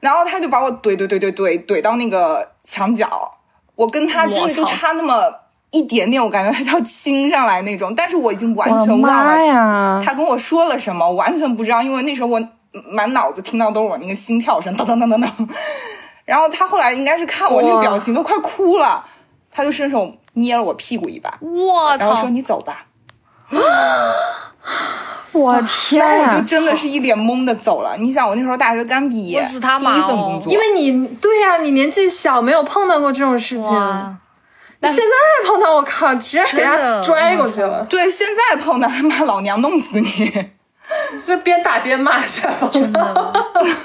[0.00, 3.32] 然后他就把我怼怼怼怼怼怼到那个墙角，
[3.74, 5.28] 我跟他真的就差那么
[5.70, 10.00] 一点点，我感觉他就要亲上来那种，但是我已经完全忘妈了呀！
[10.04, 12.48] 他跟我说了什么，我完全不知道，因为那时候我
[12.90, 15.48] 满脑子听到都是我那个心跳声，噔噔噔噔噔。
[16.24, 19.04] 然后他后来应该是看我那个表情都快哭了，
[19.50, 22.30] 他就伸手捏了我屁股一把，我操然后说！
[22.30, 22.84] 你走吧。
[25.32, 26.46] 我天然后我就！
[26.46, 27.96] 真的是一脸懵的走了。
[27.96, 33.64] 你想，我那时候大学刚毕业，我死他妈哦一份工作，因为你对呀、你年纪小，没有碰到过这种事情。
[33.64, 34.16] 哇，
[34.80, 40.48] 你现在碰到，我靠，直接给他拽过去了，对现在碰到他妈老娘弄死你，
[41.24, 42.68] 就边打边骂下吧。
[42.72, 43.32] 真的，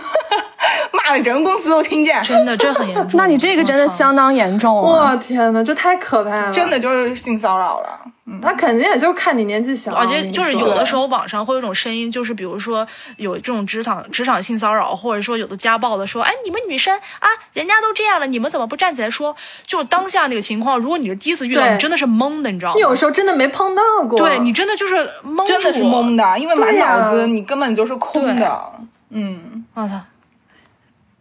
[0.91, 3.12] 骂的整个公司都听见，真的，这很严重。
[3.19, 5.12] 那你这个真的相当严重啊！
[5.12, 6.52] 我天呐，这太可怕了！
[6.52, 7.99] 真的就是性骚扰了。
[8.41, 10.86] 他肯定也就是看你年纪小，而且就是有的。
[10.86, 19.36] 时候网上会有一种声音，就是比如说有这种职场职场性骚扰，或者说有的家暴的说，哎，你们女生啊，人家都这样了，你们怎么不站起来说？
[19.65, 22.75] 就是当下那个情况，如果你是第一次遇到，你真的是懵的，你知道吗？
[22.75, 26.15] 你有时候真的没碰到过，对你真的就是懵，真的是懵。
[26.15, 28.71] 的，因为满脑子你根本就是空的。
[29.09, 29.99] 嗯，我操！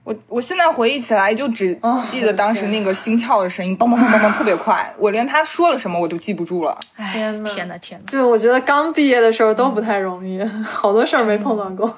[0.04, 6.76] 我我现在回忆起来，就只哦记得当时那个心跳的声音，嘣嘣嘣嘣嘣，特别快，我连他说了什么我都记不住了。
[7.12, 8.10] 天呐天呐天呐！
[8.10, 11.96] 就我觉得刚毕业的时候都不太容易， 好多事儿没碰到过。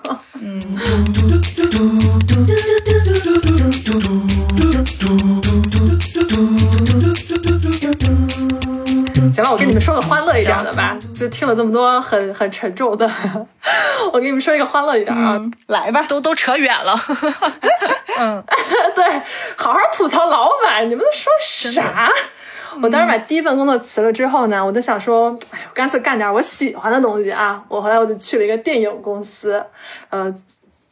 [9.35, 13.11] 行了，我跟你们说个欢乐一点的吧，就听了这么多很很沉重的，
[14.13, 16.95] 我跟你们说一个欢乐一点啊，来吧，都都扯远了。
[18.17, 18.43] 嗯
[18.95, 19.05] 对，
[19.57, 22.09] 好好吐槽老板，你们都说啥？
[22.81, 27.63] 我当时把第一份工作辞了之后呢，我就想说，哎，我干脆干点我喜欢的东西啊。
[27.69, 29.65] 我后来我就去了一个电影公司，
[30.11, 30.33] 呃，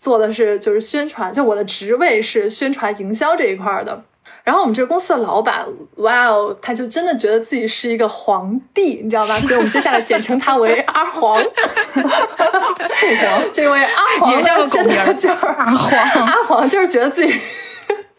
[0.01, 4.03] 做的是就是宣传，就我的职位是宣传营销这一块儿的。
[4.45, 5.65] 然后我们这个公司的老板，
[5.97, 9.35] 哇哦，他就真的觉得自己是一个皇帝，你知道吧？
[9.47, 11.43] 所以我们接下来简称他为阿黄。
[13.53, 17.33] 这位阿黄也叫个呢，真狗名儿的就是阿黄，阿黄就是觉得自己。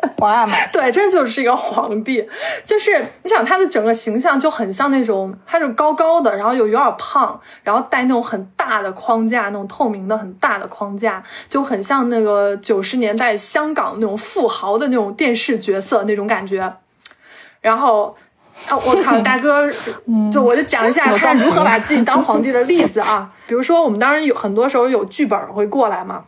[0.17, 2.27] 皇阿玛， 对，真就是一个皇帝。
[2.65, 16.75] 就是你想他的整个形象就很像那种，他是高高的，然后又有点胖，然后戴那种很大的框架，那种透明的很大的框架，就很像那个九十年代香港那种富豪的那种电视角色那种感觉。
[17.61, 18.15] 然后。
[18.69, 19.67] 啊，我靠， 大哥，
[20.31, 23.27] 就我就讲一下他如何把自己当皇帝的例子啊。
[23.47, 26.23] 比如说，我们当然有很多时候有剧本会过来嘛，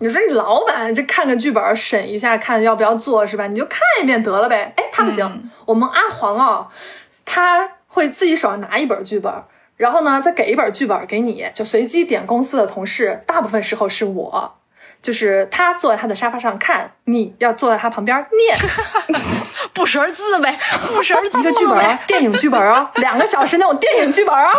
[0.00, 3.46] 你说你老板就看个剧本审一下，看要不要做是吧？
[3.46, 4.72] 你就看一遍得了呗。
[4.76, 6.68] 哎，他不行，我们阿黄啊，
[7.24, 9.32] 他会自己手上拿一本剧本，
[9.76, 14.56] 然后呢再给一本剧本给你，就随机点公司的同事，大部分时候是我。
[15.02, 18.56] 就是他坐在他的沙发上看，你要坐在他旁边 念
[19.72, 20.54] 不识字呗，
[20.94, 24.52] 不识字一个剧本啊，电影剧本啊，两个小时那种电影剧本啊，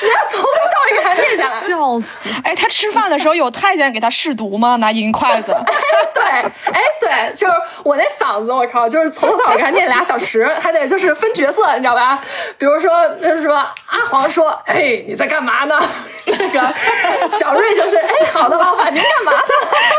[0.00, 1.48] 你要从头到尾给他念下来。
[1.48, 2.18] 笑死！
[2.44, 4.76] 哎，他吃饭的时候有太监给他试毒吗？
[4.76, 5.54] 拿银筷子。
[6.14, 7.52] 对，哎，对，就是
[7.84, 12.18] 我那嗓子，我靠，就是从头到尾给他念俩小时，还得就是分角色，你知道吧？
[12.56, 15.78] 比如说，就是说阿黄说：“嘿，你在干嘛呢？”
[16.24, 16.60] 这个
[17.28, 19.48] 小瑞就是：“哎，好的，老板，您干嘛呢？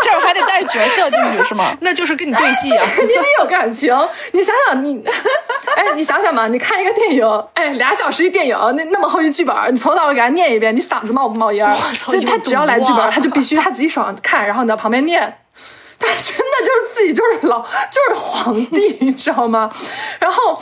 [0.02, 1.66] 这还得带角色进去是吗？
[1.82, 2.86] 那就是跟你对戏啊！
[3.01, 3.95] 你得有感情。
[4.32, 5.03] 你想想你，
[5.75, 11.73] 哎，你想想嘛，你看一个电影，哎，俩小时一电影，那那么厚一剧本，你从头到尾给他念一遍，你嗓子冒不冒烟儿？
[11.95, 15.39] 操就他只要来剧本，他就必须他自己手上看，然后你在旁边念。
[15.99, 19.71] 他真的就是自己就是老就是皇帝，你知道吗？
[20.19, 20.62] 然后，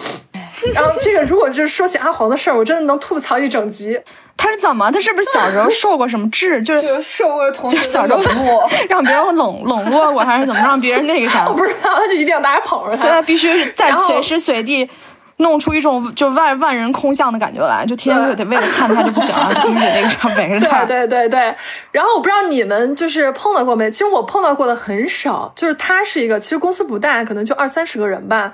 [0.74, 4.00] 然后这个如果就是说起阿黄的事儿，我真的能吐槽一整集。
[4.42, 4.90] 他是怎么？
[4.92, 6.60] 他是不是小时候受过什么治？
[6.62, 8.68] 就是 受过同学的小时候。
[8.90, 11.54] 让别人冷冷落过，还是怎么让别人那个啥 我？
[11.54, 13.22] 不知道，他就一定要大家捧着他现在他。
[13.22, 14.90] 必须是在随时随地
[15.38, 20.84] 弄出一种就万万人空巷的感觉来，就天天就得为了看他就不行了，就必须得那个啥围着他。
[20.86, 21.56] 对对对对，
[21.92, 23.90] 然后我不知道你们就是碰到过没？
[23.92, 28.52] 其实我碰到过的很少，就是他是一个，其实公司不大，可能就二三十个人吧。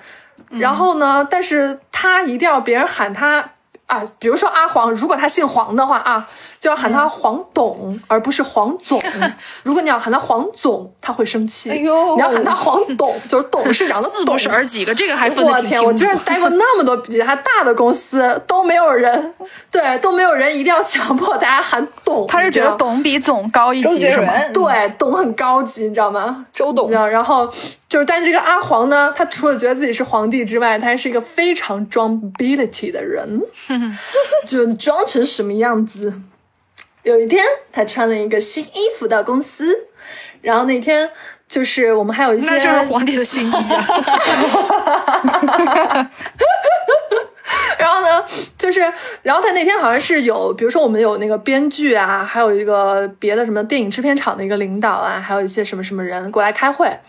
[0.50, 3.44] 然后呢，但是他一定要别人喊他
[3.88, 6.28] 啊，比如说阿黄，如果他姓黄的话啊，
[6.60, 9.02] 就要喊他黄董，而不是黄总。
[9.64, 11.72] 如果你要喊他黄总，他会生气。
[11.72, 15.66] 哎呦你要喊他黄董，就是董事长的字董不识儿几个，这个还分得我天！
[15.66, 15.86] 挺清楚。
[15.88, 19.34] 我真是待过那么多比他大的公司，都没有人，
[19.72, 22.26] 对，都没有人一定要强迫大家喊董。
[22.28, 24.34] 他是觉得董比总高一级是吗？
[24.54, 26.46] 对，董很高级，你知道吗？
[26.54, 27.46] 周董你知道，然后
[27.88, 33.42] 就是，但是这个阿黄呢，他除了觉得自己是皇帝之外，他还是一个非常装 ability 的人，
[34.48, 36.22] 就装成什么样子。
[37.08, 37.42] 有一天，
[37.72, 39.74] 他穿了一个新衣服到公司，
[40.42, 41.10] 然后那天
[41.48, 43.64] 就是我们还有一些，那就是皇帝的新衣啊！
[47.80, 48.26] 然后呢，
[48.58, 48.82] 就是，
[49.22, 57.00] 然后他那天好像是有，比如说我们有那个编剧啊，还有一个别的什么电影制片厂的一个领导啊，还有一些什么什么人过来开会。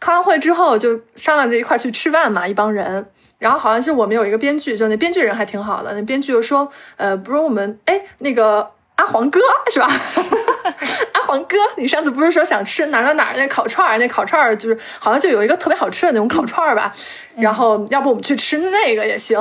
[0.00, 3.06] 开完会之后就商量着一块儿去吃饭嘛，一帮人。
[3.38, 9.40] 然后好像是我们有一个编剧，就那编剧人还挺好的，那编剧就说，呃，不如我们，哎，那个阿黄哥
[9.70, 9.88] 是吧？
[11.14, 13.98] 阿黄哥，你上次不是说想吃哪儿哪哪那烤串儿？
[13.98, 16.92] 那烤串儿就是好像就有一个特别好吃的那种烤串儿吧。
[17.36, 19.38] 然后要不我们去吃那个也行。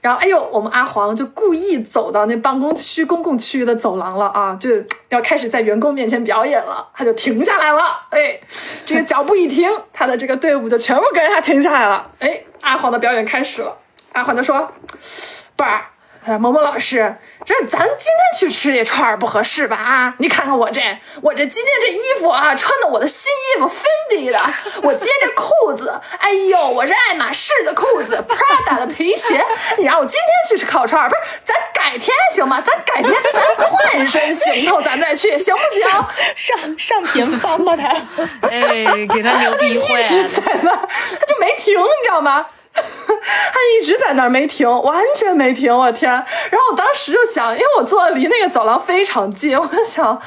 [0.00, 4.70] 然后哎呦，我们阿黄就故意走到那办公区公共区域的走廊了啊，就
[5.10, 6.88] 要开始在员工面前表演了。
[6.94, 8.40] 他就停下来了，哎，
[8.86, 12.10] 这个脚步一停，他的这个队伍就全部跟着他停下来了。
[12.20, 13.76] 哎，阿黄的表演开始了。
[14.12, 14.72] 阿黄就说
[15.56, 15.84] ：“贝儿。”
[16.24, 17.14] 他说：“萌萌老师，
[17.44, 19.76] 这咱今天去吃这串儿不合适吧？
[19.76, 20.80] 啊，你看看我这，
[21.20, 24.38] 我这今天这衣服啊，穿的我的新衣服，Fendi 的。
[24.82, 29.44] 我今天这裤子，哎呦，我这爱马仕的裤子，Prada 的皮鞋。
[29.76, 31.20] 你让我今天去吃烤串儿，不是？
[31.44, 32.58] 咱改天行吗？
[32.64, 35.90] 咱改天咱换身行头，咱再去，行不行？
[36.34, 37.76] 上上田方吧？
[37.76, 37.88] 他
[38.48, 40.88] 哎，给他牛逼坏一直在那儿，
[41.20, 42.46] 他就没停，你知道吗？
[43.52, 46.10] 他一直在那儿没停，完全没停，我天！
[46.10, 46.22] 然
[46.60, 50.20] 后我当时就想，因为我坐的离那个走廊非常近，我就想，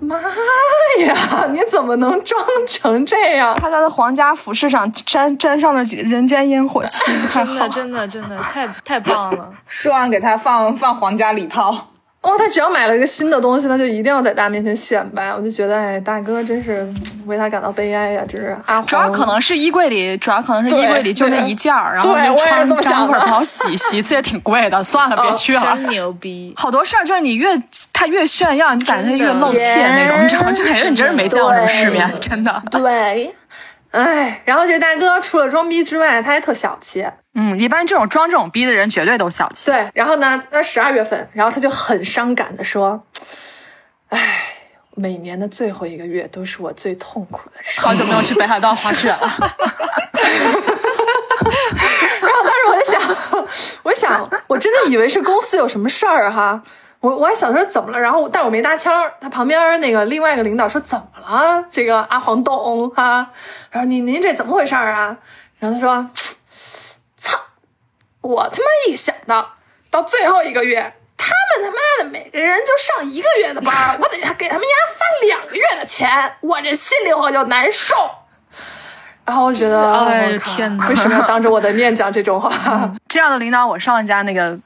[0.00, 0.18] 妈
[1.00, 3.54] 呀，你怎么能装成这样？
[3.60, 7.04] 他在皇家服饰上沾沾上了人间烟火气。
[7.32, 9.52] 真的真的真的太太棒了。
[9.66, 11.89] 说完给他放放皇家礼炮。
[12.22, 15.32] 哦，他只要买了一个新的东西，他就一定要在大家面前显摆。
[15.34, 16.86] 我就觉得，哎，大哥真是
[17.24, 18.22] 为他感到悲哀呀！
[18.28, 25.62] 就是阿黄，主要可能是衣柜里，主要可能是衣柜里就那一件儿，然后对我也是就穿这么想的干会儿不好洗，洗一次也挺贵的，算了，别去了。
[25.74, 26.52] 真牛逼！
[26.56, 27.58] 好多事儿就是你越
[27.90, 30.52] 他越炫耀，你感觉他越露怯那种，你知道吗？
[30.52, 32.62] 就感觉你真是没见过什么世面，真的。
[32.70, 33.34] 对，
[33.92, 37.06] 哎，然后这大哥除了装逼之外，他还特小气。
[37.42, 39.70] 嗯，一般这种装这种逼的人绝对都小气。
[39.70, 43.02] 对，然后呢，那十二月份，然后他就很伤感的说
[44.10, 44.42] ：“哎，
[44.94, 47.88] 每年的最后一个月都是我最痛苦的时候。
[47.88, 49.16] 好久没有去北海道滑雪了，
[52.20, 53.00] 然后当时我就想，
[53.84, 56.62] 我就想，我真的以为是公司有什么事儿哈。
[57.00, 59.14] 我我还想说怎么了，然后但我没搭腔儿。
[59.18, 61.64] 他旁边那个另外一个领导说怎么了？
[61.70, 63.30] 这个阿黄董哈，
[63.70, 65.16] 然后您您这怎么回事儿啊？
[65.58, 66.36] 然后他说，操，
[68.20, 69.54] 我他妈一想到
[69.90, 76.08] 到最后一个月，他们他妈的每个人就上一个月的班，我得给他们家发两个月的钱，
[76.40, 77.94] 我这心里我就难受。
[79.24, 82.50] 然后我觉得， 哎我靠天哪为什么要当着我的面讲这种话？
[83.08, 84.58] 这样的领导，我上一家那个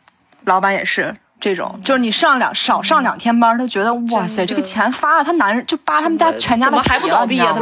[0.45, 1.15] 老板也是。
[1.41, 7.55] 这种就是你上两少上两天班，他觉得哇塞，这个钱发了，他男人就扒他们家全家的怎么还不皮了倒闭啊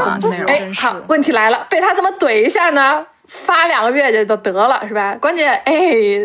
[0.47, 3.05] 哎好，问题来了，被他这么怼一下呢，
[3.35, 5.17] 发两个月就都得了，是吧？
[5.19, 5.75] 关键，哎，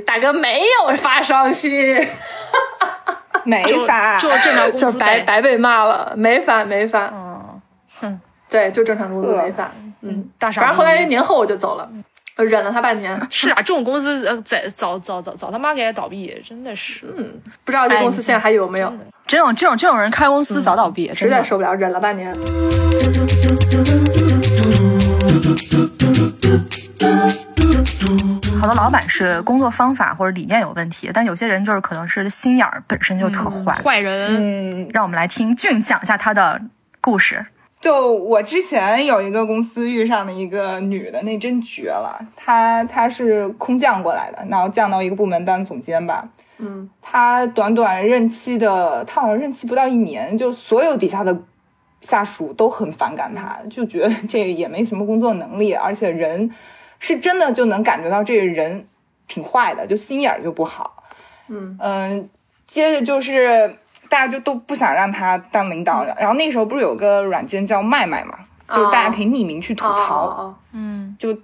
[0.06, 1.72] 大哥没有发伤心，
[3.46, 5.06] 没发，就正常工就资呗。
[5.06, 7.62] 白白被骂了，没发没发，嗯，
[8.02, 10.60] 哼，对，就正常工资呃没发，嗯，大傻。
[10.62, 11.90] 反正后来年后我就走了，
[12.36, 17.06] 忍了他半年，是啊，这种公司呃，早早早早早他妈给他倒闭，真的是。
[17.18, 18.94] 嗯不知道这公司现在还有没有，
[19.26, 22.36] 这种这种这种人开公司早倒闭，实在受不了，忍了半年。
[28.60, 33.74] 好多老板是工作方法或者理念有问题，但有些人就是可能是心眼儿本身就特坏。
[33.74, 36.62] 坏人，嗯，让我们来听俊讲一下他的
[37.00, 37.46] 故事。
[37.80, 42.20] 就我之前有一个公司遇上的一个女的，那真绝了。
[42.36, 46.28] 她她是空降过来的，然后降到一个部门当总监吧。
[46.58, 51.40] 嗯，她短短任期的，她好像任期不到一年，就所有底下的
[52.02, 56.50] 下属都很反感她，就觉得这也没什么工作能力，而且人
[57.00, 58.88] 是真的就能感觉到这个人
[59.28, 61.04] 挺坏的，就心眼儿就不好。
[61.50, 62.30] 嗯嗯，
[62.66, 63.78] 接着就是
[64.10, 66.16] 大家就都不想让他当领导了。
[66.20, 68.38] 然后那时候不是有个软件叫麦麦嘛，
[68.70, 71.38] 就是大家可以匿名去吐槽，哦嗯，就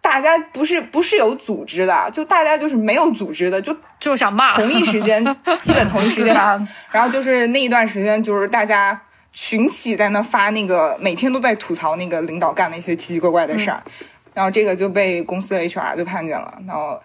[0.00, 4.50] 大家不是不是有组织的，就大家就是没有组织的，就就想骂。
[4.54, 5.24] 同一时间，
[5.60, 6.34] 基本同一时间，
[6.90, 9.00] 然后就是那一段时间，就是大家
[9.32, 13.82] 群起在那发那个，每天都在吐槽那个领导干的一些奇奇怪怪的事儿，
[14.34, 17.00] 然后这个就被公司的 HR 就看见了，然后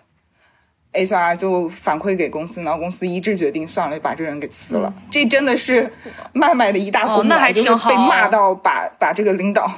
[0.92, 4.94] HR 就反馈给公司，然后公司一致决定算了，就把这个人给辞了。
[5.10, 5.92] 这真的是
[6.34, 9.72] 麦麦的一大功劳，哦那还就是挺好被骂到把把这个领导。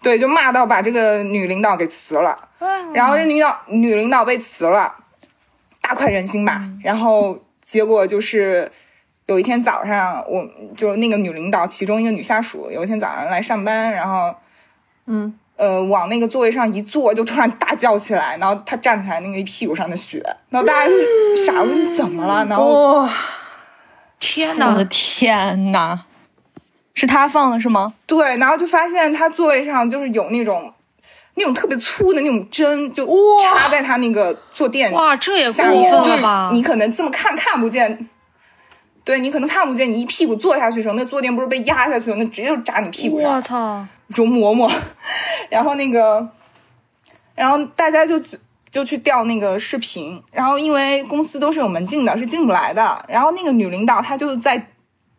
[0.00, 2.48] 对，就骂到把这个女领导给辞了，
[2.94, 4.94] 然后这女导女领导被辞了，
[5.80, 6.62] 大快人心吧。
[6.84, 8.70] 然后结果就是
[9.26, 14.32] 有一天早上，我就是那个女领导其中一个女下属，有一天早上来上班，然后
[15.06, 20.94] 嗯，呃往那个座位上一坐，就突然大叫起来，然后他站起来，那个一屁股上的血，然后大家就
[21.44, 22.46] 傻了，你怎么了？
[22.46, 23.12] 然后哇、
[24.18, 24.84] 天我的！
[24.86, 26.04] 天哪，
[26.94, 27.92] 是他放的是吗？
[28.06, 30.72] 对，然后就发现他座位上就是有那种
[31.34, 33.06] 那种特别粗的那种针，就
[33.38, 36.50] 插在他那个坐垫哇，这也过下面，分就是了吧？
[36.52, 38.08] 你可能这么看看不见。
[39.04, 43.40] 对你可能看不见，你一屁股坐下去的时候，那坐垫不是被压下去了，那直接就扎你屁股上我。
[43.40, 43.86] 操！
[44.08, 44.72] 容嬷嬷，
[45.50, 46.28] 然后那个，
[47.34, 48.20] 然后大家就
[48.70, 53.04] 就去调那个视频，然后因为公司都是有门禁的，是进不来的。
[53.08, 54.70] 然后那个女领导她就在，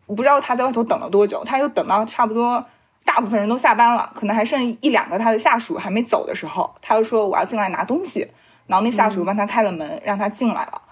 [0.06, 2.64] 我不知道她在外头等了多久，她又等到差不多
[3.04, 8.26] 大部分人都下班了，可能还剩一两个她的下属还没走的时候，她就说我要进来拿东西，
[8.66, 10.82] 然后那下属帮她开了门，让她进来了，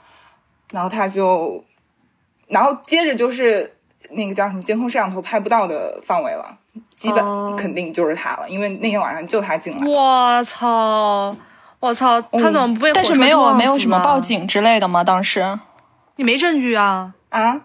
[0.73, 1.65] 然后她就，
[2.47, 3.77] 然后接着就是
[4.11, 6.59] 那个叫什么监控摄像头拍不到的范围了。
[6.95, 9.87] 基哦本肯定就是他了，因为那天晚上就他进来。
[9.87, 11.37] 我操！
[11.81, 12.21] 我操！
[12.21, 15.05] 他怎么不但是没有没有什么报警之类的吗？
[15.05, 15.47] 当时
[16.17, 17.13] 你没证据啊？
[17.29, 17.61] 啊，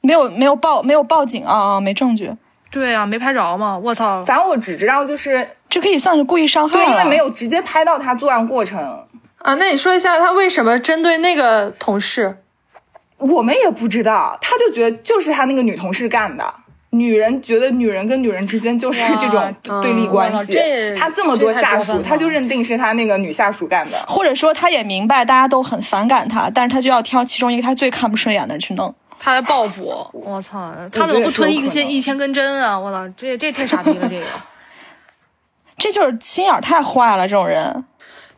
[0.00, 2.32] 没有没有报没有报警啊啊，没证据，
[2.70, 3.76] 对啊，没拍着嘛！
[3.76, 4.24] 我操！
[4.24, 9.06] 反正我只知道就是这可以算是故意伤害对，因为没有直接拍到他作案过程，
[9.38, 12.38] 啊，那你说一下他为什么针对那个同事？
[13.18, 16.54] 我们也不知道，他就觉得就是他那个女同事干的。
[16.90, 24.02] 女人觉得女人跟女人之间就是这种对立关系这，他这么多下属，他就认定是他那个女下属干的。
[24.08, 28.94] 或者说他也明白大家都很反感他，但是他就要挑其中一个他最看不顺眼的去弄。
[29.18, 30.06] 他来报复！
[30.14, 30.72] 我操！
[30.92, 32.78] 他怎么不吞一千一千根针啊？
[32.78, 33.12] 我操！
[33.16, 34.08] 这这太傻逼了！
[34.08, 34.24] 这个
[35.76, 37.84] 这就是心眼太坏了，这种人。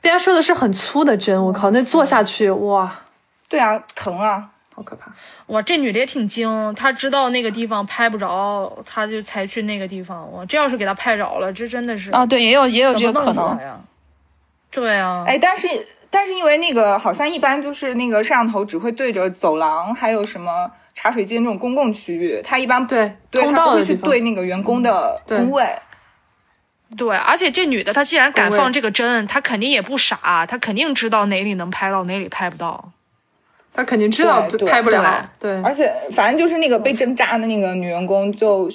[0.00, 3.00] 别人说的是很粗的针，我靠，那坐下去哇，
[3.48, 4.48] 对啊，疼啊！
[4.80, 5.12] 好可怕！
[5.48, 10.32] 哇，这女的也挺精，她知道那个地方拍不着，她就才去那个地方。
[10.32, 13.84] 哇，这要是给她拍着了，这真的是啊，对，也有也有这个可能？
[14.70, 15.68] 对啊，哎，但是
[16.08, 25.66] 但是因为那个好像一般就是那个摄像头只会对着走廊，还有什么茶水间这种公共区域，它一般对，对通他不会去对那个员工的工位。
[26.96, 32.92] 对，而且这女的她既然敢放这个针，她肯定也不傻，她肯定知道哪里能拍到，哪里拍不到。
[33.72, 38.70] 他肯定知道拍不了，对，而且反正就是那个被针扎的那个女员工就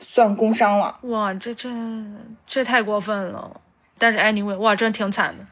[0.00, 0.96] 算工伤了。
[1.02, 1.68] 哇，这这
[2.46, 3.50] 这太过分了。
[3.98, 5.44] 但是 anyway，哇，真挺惨的。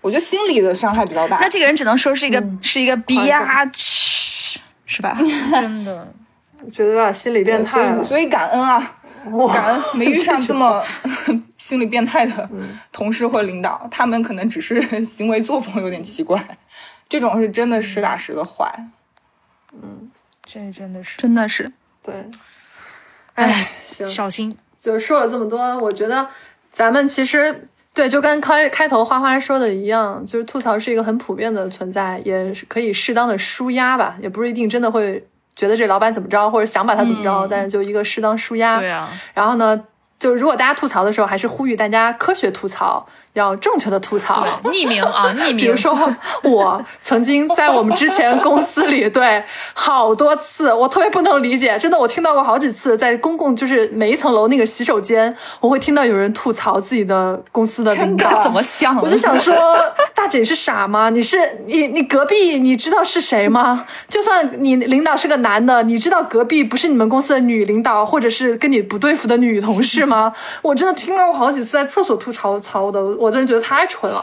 [0.00, 1.38] 我觉得心理的伤害比较大。
[1.40, 4.56] 那这个人只能说是一个、是一个夸张 bitch，
[4.86, 5.18] 是吧？
[5.54, 6.06] 真的，
[6.64, 8.04] 我觉得有点心理变态了。
[8.04, 8.96] 所以感恩啊，
[9.32, 10.80] 哇感恩没遇上这么
[11.58, 12.48] 心理变态的
[12.92, 16.40] 同事或领导，他们可能只是行为作风有点奇怪，
[17.08, 18.72] 这种是真的实打实的坏。
[19.72, 20.10] 嗯
[20.44, 21.70] 这真的是真的是。
[22.02, 22.14] 对，
[23.34, 24.56] 哎，行，小心。
[24.78, 26.26] 就是说了这么多，我觉得
[26.70, 38.78] 咱们其实对，就跟开开头花花说的一样，就是吐槽是一个很普遍的存在，也是可以适当的舒压吧，也不是一定真的会觉得这老板怎么着，或者想把他怎么着，但是就一个适当舒压。
[38.78, 39.84] 对啊，然后呢，
[40.18, 44.46] 就是如果大家吐槽的时候，还是呼吁大家科学吐槽，要正确的吐槽。
[44.64, 45.56] 匿名啊， 匿名。
[45.56, 45.96] 比如说，
[46.42, 49.42] 我曾经在我们之前公司里，对
[49.74, 58.96] 好多次，我特别不能理解，真的，我听到过好几次，在公共就是每一层楼那个洗手间，我会听到有人吐槽自己的公司的领导怎么想？
[59.00, 59.54] 我就想说，
[60.14, 61.10] 大姐是傻吗？
[61.10, 63.86] 你是你你隔壁你知道是谁吗？
[64.08, 70.32] 就算你领导是个男的，你知道隔壁不是你们公司的女领导，或者是跟你不对付的女同事吗？
[70.62, 74.22] 我真的听到过好几次在厕所吐槽槽的，我真的觉得太蠢了。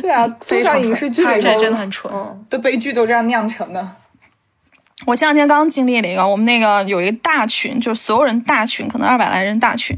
[0.00, 2.12] 对啊，非常影视剧里头真的很蠢。
[2.48, 3.86] 的悲剧都这样酿成的。
[5.06, 9.96] 我前两天刚经历了一个，我们那个有一个大群，就是所有人大群，可能二百来人大群。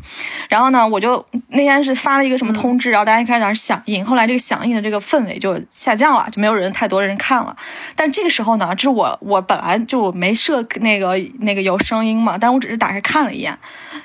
[0.51, 4.05] 然后呢，我就那天是发了一个什么通知，然后大家开始在那响应。
[4.05, 7.57] 后来这个响应的这个氛围就下降了，就没有人太多人看了。
[7.97, 13.51] 但这个时候呢，就是我我本来就我没设那个那个有声音嘛，但我只是打开看了一眼，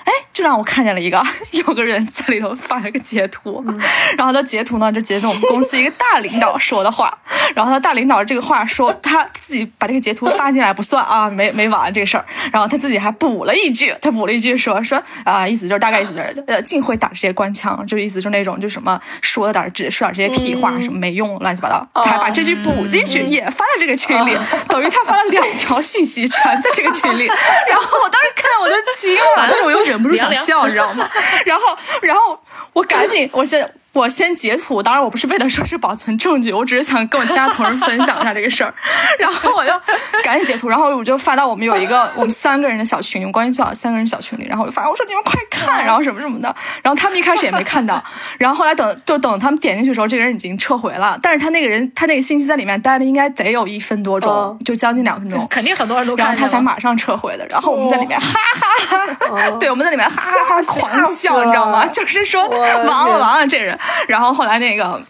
[0.05, 1.21] 哎，就让我看见了一个
[1.67, 3.61] 有个人在里头发了个截图，
[4.17, 7.17] 然后他截图呢就截图我们公司一个大领导说的话，
[7.53, 24.37] 然后他大领导这个话说他自己把这个截图发进来不算啊，没没完这个事儿，然后他自己还补了一句，他补了一句说说啊、意思就是大概意思就是呃尽会打这些官腔，就是意思就是那种就什么说的点儿只说点这些屁话，什么没用乱七八糟，他还把这句补进去，也发到这个群里，
[24.67, 27.25] 等于他发了两条信息全在这个群里，
[27.69, 31.09] 然后我当时看我就惊了，但是我又忍不住想笑，你知道吗？
[31.45, 31.63] 然后
[32.01, 32.39] 然后
[32.73, 33.69] 我赶紧我先。
[33.93, 38.73] 我先截图，当然我不是为了说是保存证据，我只是想跟我其他同事分享一下这个事儿，
[39.19, 39.71] 然后我就
[40.23, 48.03] 赶紧截图，然后我就发到我们有一个我们三个人的小群里，关系最好三个人小群里，然后我就发我说你们快看，然后什么什么的，然后他们一开始也没看到，
[48.39, 56.51] 然后后来等就等他们点进去的时候，这个人已经撤回了，但是他那个人他那个信息在里面待了应该得有一分多钟，哦就将近两分钟， 肯定很多人都然后他看见了。
[56.53, 58.97] 才马上撤回的，然后我们在里面哈哈
[59.37, 61.85] 哈，对，我们在里面哈哈哈狂笑，你知道吗？
[61.85, 65.01] 就是说完了完了，这人，然后后来那个。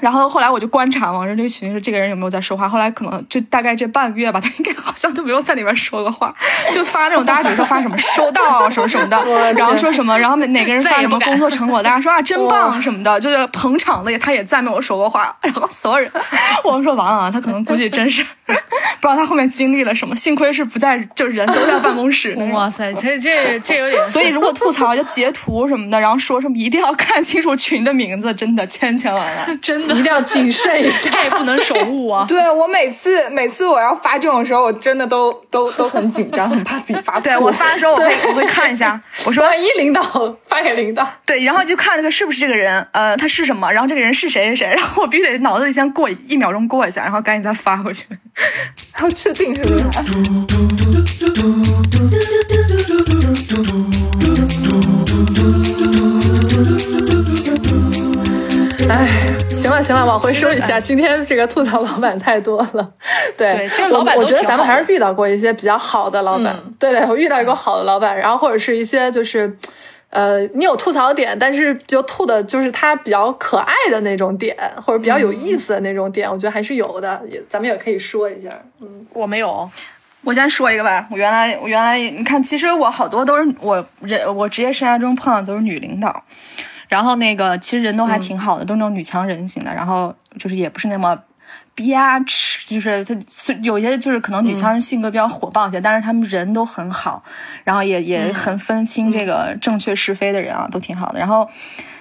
[0.00, 2.68] 然后后来我就观察嘛，说这个群是这个人有没有在说话。
[2.68, 6.32] 后来可能就大概这半个月吧，他应该好像都没有在里面说过话，
[6.72, 9.16] 就发那种大家比如说发什么收到啊什么什么的，
[9.54, 15.36] 然后说什么，然后哪个人发什么工作成果，大家说啊真棒什么的，就是捧场的，他也再没有说过话。
[15.42, 16.10] 然后所有人，
[16.64, 18.58] 我们说完了，他可能估计真是不知
[19.08, 22.34] 道他后面经历了什么，幸亏是不在，就是人都在办公室。
[22.52, 31.10] 哇塞，这这这有点，所以如果吐槽就截图什么的，然后说什么一定要看清楚群的名字，真的千千万万， 真的 一定要谨慎一下。
[31.30, 32.24] 不能手误啊。
[32.28, 37.22] 对我每次每次我要发这种时候，我真的都都都很紧张， 很怕自己发错。
[37.22, 40.02] 对我发的时候，我会我会看一下，我说万一领导
[40.46, 48.04] 发给领导，对，然后就看这个是不是这个人，呃，他是什么，然后这个人是谁是谁，然后我必须得脑子里先过一秒钟过一下，然后赶紧再发回去。
[48.92, 49.84] 还要确定是不是？
[58.90, 59.06] 哎，
[59.58, 60.80] 行了行了，往回收一下。
[60.80, 62.92] 今天这个吐槽老板太多了，
[63.36, 69.56] 对，对其实老板我我觉得咱们还是遇到过一些比较好的老板，对对，我遇到一个好的老板，然后或者是一些就是。
[70.10, 78.48] 呃，你有吐槽点，但是就吐的就是他比较可爱的那种点，或者比较有意思的那种点，我觉得还是有的，也咱们也可以说一下。
[78.80, 79.70] 嗯，我没有，
[80.24, 86.24] 我先说一个吧，我原来我原来你看，其实我好多都是我人我职业生涯中碰到的都是女领导，
[86.88, 91.18] 然后那个其实人都还挺好的，都那种女强人型的，然后就是也不是那么。
[91.74, 93.14] bitch，就是他
[93.62, 97.22] 有些就是可能女强人性格比较火爆一些，但是他们人都很好，
[97.64, 101.18] 然后也也很分清这个正确是非的人啊，都挺好的。
[101.18, 101.48] 然后，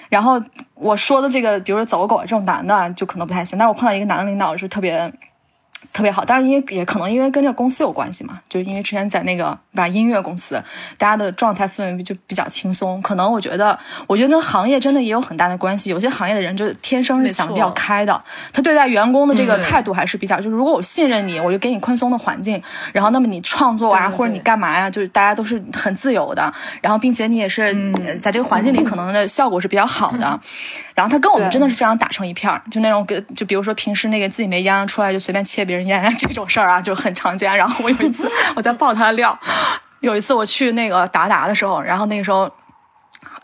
[0.09, 0.41] 然后
[0.73, 5.13] 我说的这个，比如说走狗这种男的啊就可能不太行，但是我碰到一个男的领导是特别。
[5.97, 10.63] 特别好，但是因为也可能因为跟这个公司有关系嘛，就是因为之前在那个把音乐公司，
[10.95, 13.01] 大家的状态氛围就比较轻松。
[13.01, 13.75] 可能我觉得，
[14.05, 15.89] 我觉得跟行业真的也有很大的关系。
[15.89, 18.23] 有些行业的人就天生是想得比较开的，
[18.53, 22.61] 他对待员工的这个态度还是比较，就是如果我信任你，我就给你宽松的环境，
[22.93, 27.75] 然后那么你创作啊或者你干嘛呀，就是大家都是很自由的，然后并且你也是
[28.21, 30.39] 在这个环境里可能的效果是比较好的。
[30.93, 37.55] 然后他跟我们真的是非常打成一片儿，就那种给就比如说平时那个自己没烟出来就随便切别人烟啊 这种事儿啊就很常见。
[37.57, 39.37] 然后我有一次 我在爆他的料，
[40.01, 42.51] 有一次我去那个达达的时候，然后那个时候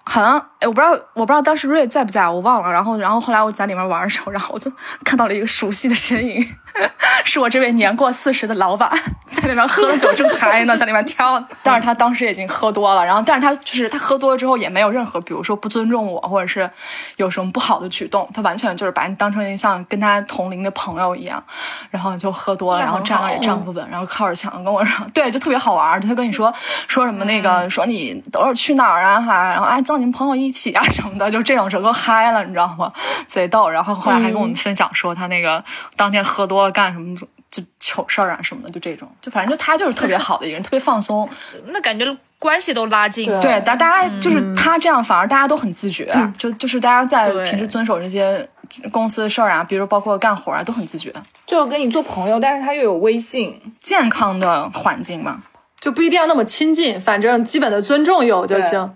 [0.03, 2.69] 好像哎我不知道我不知道当时瑞在不在我忘了。
[2.71, 4.71] 然后然后后来我在里面玩的时候，然后我就
[5.03, 6.45] 看到了一个熟悉的身影，
[7.25, 8.89] 是我这位年过四十的老板
[9.31, 11.43] 在那边喝了酒正嗨呢， 在那边跳。
[11.61, 16.69] 但是他当时已经喝多了，然后但是他就是他喝多了之后也没有任何比如说不尊重我或者是
[17.17, 21.41] 有什么不好的举动，他完全就是把你当成像跟他同龄的朋友一样，
[21.89, 26.53] 然后就喝多了，然后站那儿也站不稳，然后靠着墙跟我说， 对，就特别好玩，就他跟你说
[26.87, 32.91] 说什么那个说你等会儿去哪儿啊哈，然后哎叫你们朋友一起啊什么的，就这种时候嗨了，你知道吗？
[33.27, 33.69] 贼逗。
[33.69, 35.63] 然后后来还跟我们分享说他那个
[35.95, 37.15] 当天喝多了干什么
[37.51, 41.29] 就糗事儿啊什么的，就这种，就反正就他就是特别好的一个人，特别放松。
[41.67, 42.05] 那感觉
[42.39, 43.27] 关系都拉近。
[43.39, 48.47] 对，大大家就是他这样，反而大家都很自觉，就就是大家在平时遵守这些
[48.91, 51.13] 公司的事儿啊，比如包括干活啊，都很自觉。
[51.45, 55.43] 就跟你做朋友，但是他又有微信，健康的环境嘛，
[55.79, 58.95] 就不一定要那么亲近，反正基本的尊重有就行。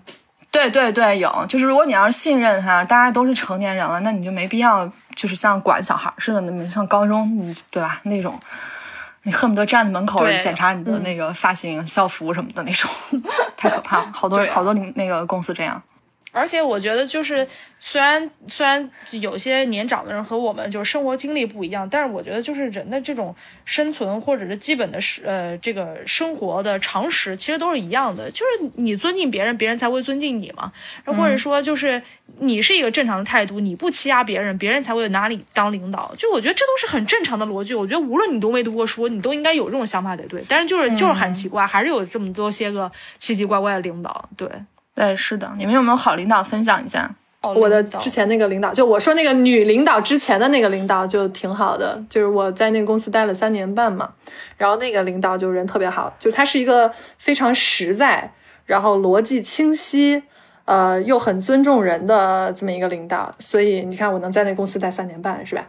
[0.50, 8.00] 对对对，有，就是如果你要是信任他，大家都是成年人了，那你就没必要就是像管小孩似的，那么像高中，你对吧？
[8.04, 8.40] 那种，
[9.24, 12.90] 你恨不得站在门口检查你的那个发型、校服什么的那种，
[13.56, 14.10] 太可怕了。
[14.12, 15.80] 好多对好多那个公司这样。
[16.30, 17.46] 而且我觉得，就是
[17.78, 28.30] 虽然虽然有些年长的人和我们就是生活经历不一样，但是我觉得就是人的这种生存或者是基本的是呃这个生活的常识，其实都是一样的。
[28.30, 30.70] 就是你尊敬别人，别人才会尊敬你嘛。
[31.04, 32.00] 然后或者说就是
[32.38, 36.12] 你是一个正常的态度，你不欺压别人，别人才会拿你当领导。
[36.16, 37.74] 就我觉得这都是很正常的逻辑。
[37.74, 40.42] 我觉得无论你读没读过书，你都应该有这种想法才对。
[40.48, 44.28] 但是就是就是很奇怪，还是有这么多些个奇奇怪怪的领导。
[44.36, 44.48] 对，
[44.98, 47.08] 对，是的，你们有没有好领导分享一下？
[47.42, 54.12] 我的之前那个领导，就我说那个女领导之前的那个领导就挺好的，就是我在那个公司待了三年半嘛，
[54.56, 58.32] 然后那个领导就人特别好，就他是一个非常实在，
[58.66, 60.20] 然后逻辑清晰，
[60.64, 65.64] 呃，又很尊重人的这么一个领导，所以你看我能在那公司待三年半，是吧？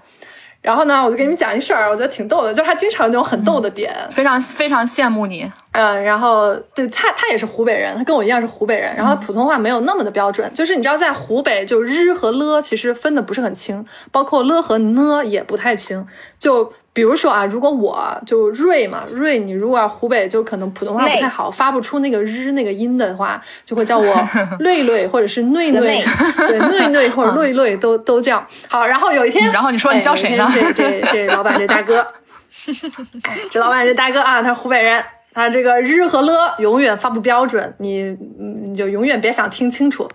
[0.62, 16.06] 然后呢，我就给你们讲一事儿，我觉得挺逗的，就是他经常有那种很逗的点，非常非常羡慕你，嗯，然后对他，他也是湖北人，他跟我一样是湖北人，然后普通话没有那么的标准，就是你知道，在湖北就日和了其实分的不是很清，包括了和呢也不太清。
[16.38, 24.30] 就比如说啊，如果我就瑞嘛瑞，你如果湖北就可能普通话不太好，发不出那个日那个音的话，就会叫我
[24.60, 26.04] 瑞瑞或者是内内，
[26.36, 28.46] 对内内或者瑞瑞都都这样。
[28.68, 30.50] 好，然后有一天，然后你说你叫谁呢？
[30.54, 32.06] 这这这老板这大哥，
[33.50, 35.04] 这老板这大哥啊，他是湖北人。
[35.32, 38.18] 他这个日和了永远发不标准，你
[38.66, 40.10] 你就永远别想听清楚。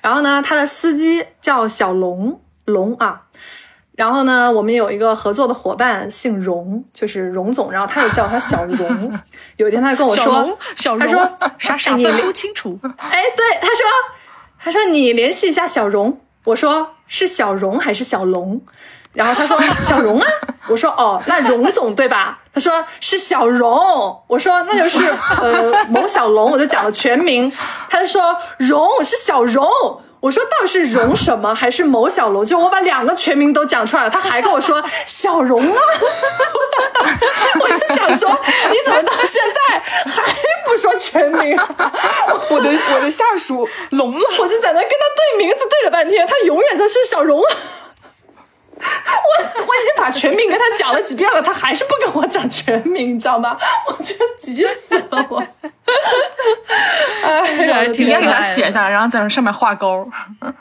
[0.00, 3.22] 然后呢，他的司机叫小龙龙啊。
[4.00, 9.12] 然后呢，我们有一个合作的伙伴姓荣，就是荣总，然后他就叫他小荣。
[9.58, 11.20] 有一天他跟我说，小他说
[11.58, 12.80] 傻傻分不清楚。
[12.96, 13.84] 哎，对，他说，
[14.58, 16.18] 他说你联系一下小荣。
[16.44, 18.58] 我说是小荣还是小龙？
[19.12, 20.26] 然后他说 小荣啊，
[20.68, 22.38] 我说哦，那荣总对吧？
[22.54, 25.06] 他说是小荣，我说那就是
[25.42, 27.52] 呃某小龙，我就讲了全名。
[27.90, 29.68] 他就说荣是小荣，
[30.20, 32.44] 我说到底是荣什么还是某小龙？
[32.44, 35.80] 就我把两个全名都讲出来了，他还跟我说 小荣啊，
[37.60, 38.38] 我就想说
[38.70, 39.78] 你怎么到现在
[40.12, 40.34] 还
[40.66, 41.56] 不说全名？
[42.50, 47.48] 我的我的下属聋了，我就在那跟他对名字对了半天，他永远在是小荣啊。
[48.86, 53.56] 我我已经把全名跟他讲了几遍了，他还是不跟我讲全名，你知道吗？
[53.88, 55.42] 我就急死了我。
[57.24, 60.08] 哎，这还挺你要给他写下来，然后在上面画勾。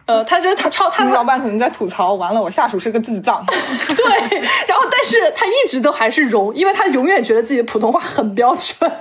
[0.06, 3.46] 呃，他觉得他超他老板可能在吐槽，完了我下属是个智障。
[3.46, 8.92] 对，然后但是他一直都还是容，因为他永远觉得自己的普通话很标准，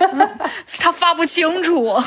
[0.79, 1.97] 他发不清楚，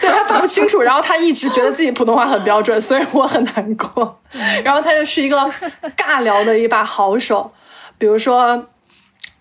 [0.00, 4.19] 对他发不清楚，然后他一直觉得自己普通话很标准，所以我很难过。
[4.64, 5.36] 然后他就是一个
[5.96, 7.52] 尬聊的一把好手，
[7.98, 8.68] 比如说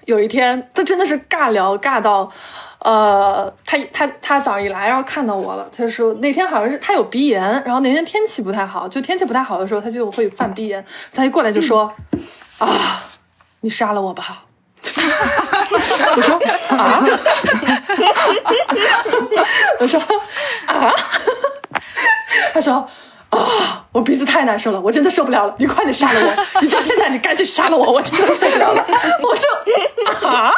[0.05, 2.31] 有一天他真的是尬聊尬到。
[2.79, 10.85] 呃，他他他早上一来，然后看到我了，他就说那天好像是他有鼻炎，然后那天天气不太好，就天气不太好的时候，他就会犯鼻炎。
[11.13, 11.93] 他一过来就说
[12.59, 13.03] ：“啊，
[13.59, 14.45] 你杀了我吧！”
[16.15, 16.39] 我说
[16.77, 17.03] ：“啊。”
[19.81, 20.01] 我说
[20.67, 20.93] ：“啊。”
[22.53, 22.87] 他说
[23.29, 26.61] ：“啊，我鼻子太难受了，我真的受不了了，你快点杀了我！
[26.61, 28.85] 你就现在，你赶紧杀了我，我真的受不了了。”
[29.21, 30.51] 我就啊。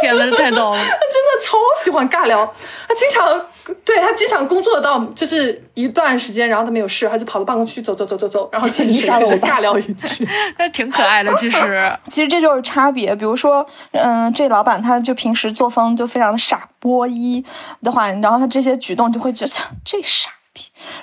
[0.00, 0.76] 天哪，太逗了！
[0.76, 2.46] 他真的超喜欢尬聊，
[2.88, 3.40] 他经常
[3.84, 10.26] 对他经常工作到就是一段时间，然后他没有事，他就跑到办公区走走走走走，然后进去跟我尬聊一句，
[10.58, 11.32] 那挺可爱的。
[11.34, 13.14] 其实， 其实这就是差别。
[13.14, 17.44] 比如说，嗯，这老板他就平时作风就非常的傻波一
[17.82, 19.52] 的话，然后他这些举动就会觉得
[19.84, 20.39] 这傻逼。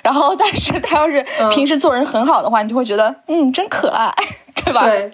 [0.02, 4.12] 然后，但是他要是平时做人很好的话，你就会觉得嗯，真可爱，
[4.64, 4.84] 对吧？
[4.84, 5.12] 对。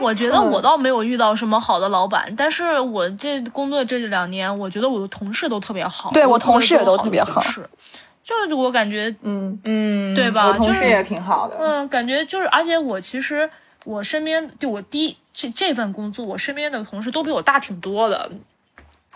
[0.00, 6.10] 我觉得我倒没有遇到什么好的老板，但是我这工作这两年，我觉得我的同事都特别好。
[6.12, 7.42] 对我同事也都特别好，
[8.22, 10.48] 就是我感觉，嗯嗯，对吧？
[10.48, 11.56] 我同事也挺好的。
[11.58, 13.48] 嗯，感觉就是，而且我其实
[13.84, 18.30] 我身边，就我第一这这份工作，我身边的同事都比我大挺多的。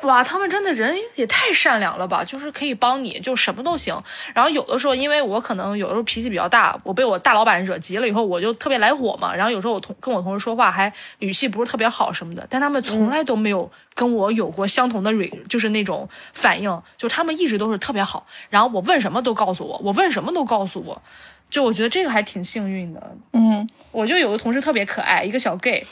[0.02, 2.22] 哇，他们真的人也太善良了吧！
[2.22, 3.98] 就是可以帮你，就什么都行。
[4.34, 9.34] 然后有的时候，因为我可能有的时候脾气比较大，我被我大老板惹急了以后，我就特别来火嘛。
[9.34, 18.26] 然后有时候我同跟我同事说话还语气不是特别好什么的，但他们从来都没有跟我有过相同的 re，就是那种反应，就他们一直都是特别好。
[18.50, 21.00] 然后我问什么都告诉我，我问什么都告诉我。
[21.48, 25.82] 就我觉得这个还挺幸运的，嗯，我就有个同事特别可爱，一个小 gay，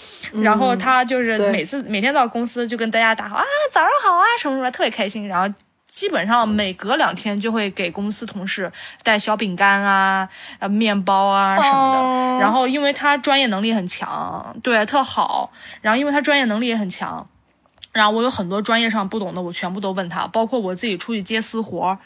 [0.43, 5.27] 然后他就是每次每天到公司就跟大家打好啊，早上好啊什么什么，特别开心。
[5.27, 5.55] 然后
[5.87, 8.71] 基本上每隔两天就会给公司同事
[9.03, 10.29] 带小饼干啊、
[10.59, 12.41] 啊面包啊什么的。
[12.41, 15.51] 然后因为他专业能力很强，对，特好。
[15.81, 17.27] 然后因为他专业能力也很强，
[17.93, 21.97] 然后我有很多专业上不懂的，我全部都问他，包括我自己出去接私活。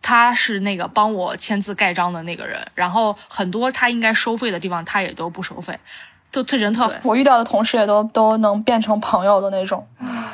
[0.00, 5.78] 他是那个帮我签字盖章的那个人，然后很多他应该收费的地方，他也都不收费，
[6.30, 6.90] 都特人特。
[7.02, 9.86] 我遇到的同事也都都能变成朋友的那种。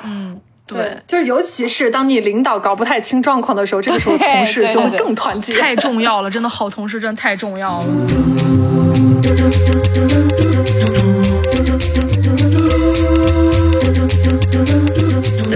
[0.05, 7.87] 嗯，对，就是尤其是当你领导搞不太清状况的时候，这个时候同事就会更团结，太重要了，真的好同事真的太重要了。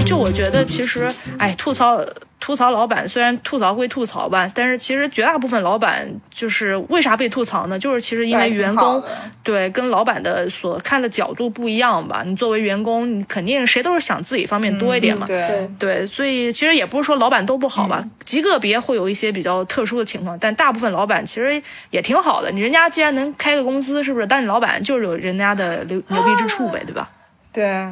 [0.05, 2.01] 就我觉得，其实，哎，吐槽。
[2.49, 7.79] 吐槽老板，虽然吐槽归吐槽吧，但是其实绝大部分老板就是为啥被吐槽呢？
[7.79, 9.05] 就是其实因为员工
[9.43, 12.23] 对跟老板的所看的角度不一样吧。
[12.25, 15.27] 你作为员工，你肯定谁都是想自己方面多一点嘛。
[15.27, 22.51] 对对，所以其实也不是说老板都不好吧，极个别会有一些比较特殊的情况，但大部分老板其实也挺好的。
[22.51, 24.27] 你人家既然能开个公司，是不是？
[24.27, 27.11] 但你老板就是有人家的牛牛逼之处呗，对吧？
[27.53, 27.87] 对。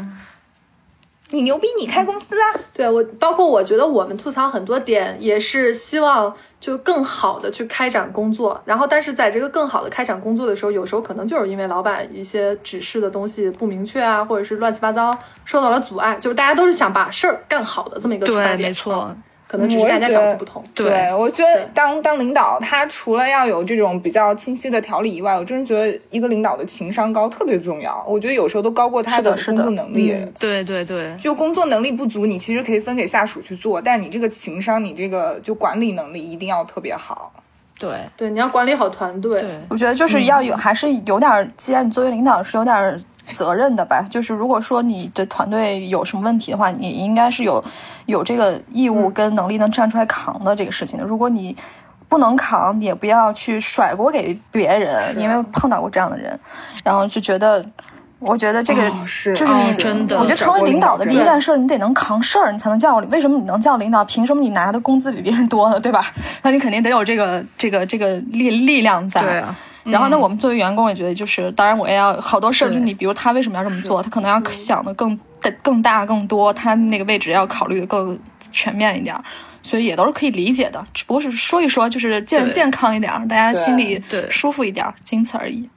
[1.31, 2.55] 你牛逼，你开公司啊！
[2.73, 8.61] 对我，包括我觉得我们吐槽很多点，也是希望就更好的去开展工作。
[8.65, 15.11] 然后，但是在这个更好的开展工作的时候，有时候可能就是因为老板一些指示的东西不明确啊，或者是乱七八糟，
[15.45, 16.17] 受到了阻碍。
[16.21, 19.13] 就是大家都是想把事儿干好的这么一个出发对，点，没错。
[19.47, 20.63] 可能只是大家角度不同。
[20.75, 28.05] 对，我觉得当当领导，他除了要有这种比较清晰的条理以外，我真的觉得一个领导的情商高特别重要。
[28.09, 30.15] 我觉得有时候都高过他的是的工作能力。
[30.39, 37.33] 对对对，就工作能力不足，你其实可以分给下属去做，但是你这个情商，你这个就管理能力一定要特别好。
[37.79, 39.41] 对对，你要管理好团队。
[39.41, 44.05] 对，我觉得就是要有，还是有点儿，既然你作为领导是有点儿责任的吧。
[44.11, 47.63] 就是如果说你的团队有什么问题的话，你应该是有
[48.07, 51.05] 有这个义务跟能力能站出来扛的这个事情的。
[51.05, 51.55] 如果你
[52.09, 56.39] 不能扛，也不要去甩锅给别人，因为碰到过这样的人，
[56.85, 57.65] 然后就觉得。
[58.19, 64.05] 我觉得这个哦是就是你哦真的我觉得成为领导的第一件事儿，你得能扛事儿，你才能叫为什么你能叫领导？
[64.05, 65.79] 凭什么你拿的工资比别人多呢？
[65.79, 66.11] 对吧？
[66.43, 69.21] 那你肯定得有这个这个这个力力量在。
[69.23, 69.55] 对啊。
[69.85, 75.17] 然后呢，我们作为员工也觉得，就是当然我也要好多事儿，就是你比如他为什么要这么做，他可能要想的更
[75.63, 78.19] 更大更多，他那个位置要考虑的更
[78.51, 79.23] 全面一点儿，
[79.63, 85.69] 所以也都是可以理解的，只不过是说一说，就是健健康一点儿，大家心里舒服一点儿，仅此而已。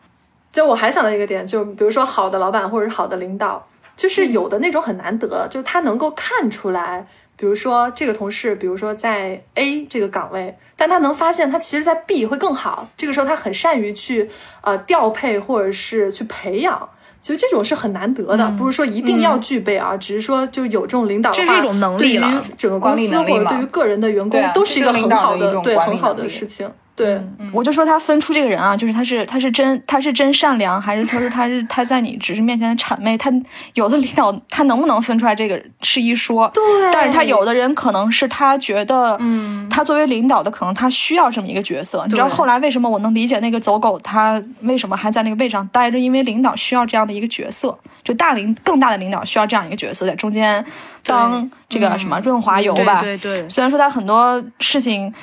[0.60, 7.07] 就我还想到一个点，就比如说好的老板或者是好的领导，就是有的那种很难得，就是他能够看出来，
[7.38, 14.30] 比如说这个同事，比如说在 A 这个岗位，但他能发现他其实在 B 会更好，这个时候他很善于去
[14.60, 16.89] 呃调配或者是去培养。
[17.22, 26.70] 其实这种是很难得的，不是说一定要具备啊，只是说就有这种领导的话，这是一种能力了对于整个公司或者对于个人的员工啊都是一个很好的对很好的事情。
[27.00, 27.18] 对，
[27.54, 33.18] 我就说他分出这个人啊，就是他是他是真他是真善良，还是说是他是他在你只是面前的谄媚？
[33.18, 33.32] 他
[33.76, 42.04] 有的领导他能不能分出来这个是一说，对但是他有的人可能是他觉得，嗯，他作为领导的可能他需要这么一个角色。
[42.06, 45.97] 你知道后来为什么我能理解那个走狗他为什么还在那个位置上待着？
[45.97, 50.66] 因为领导需要这样的一个角色，就大领更大的领导需要这样一个角色在中间
[51.06, 53.02] 当这个什么润滑油吧。
[53.02, 55.14] 对对对虽然说他很多事情。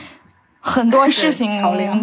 [0.66, 1.48] 很多事情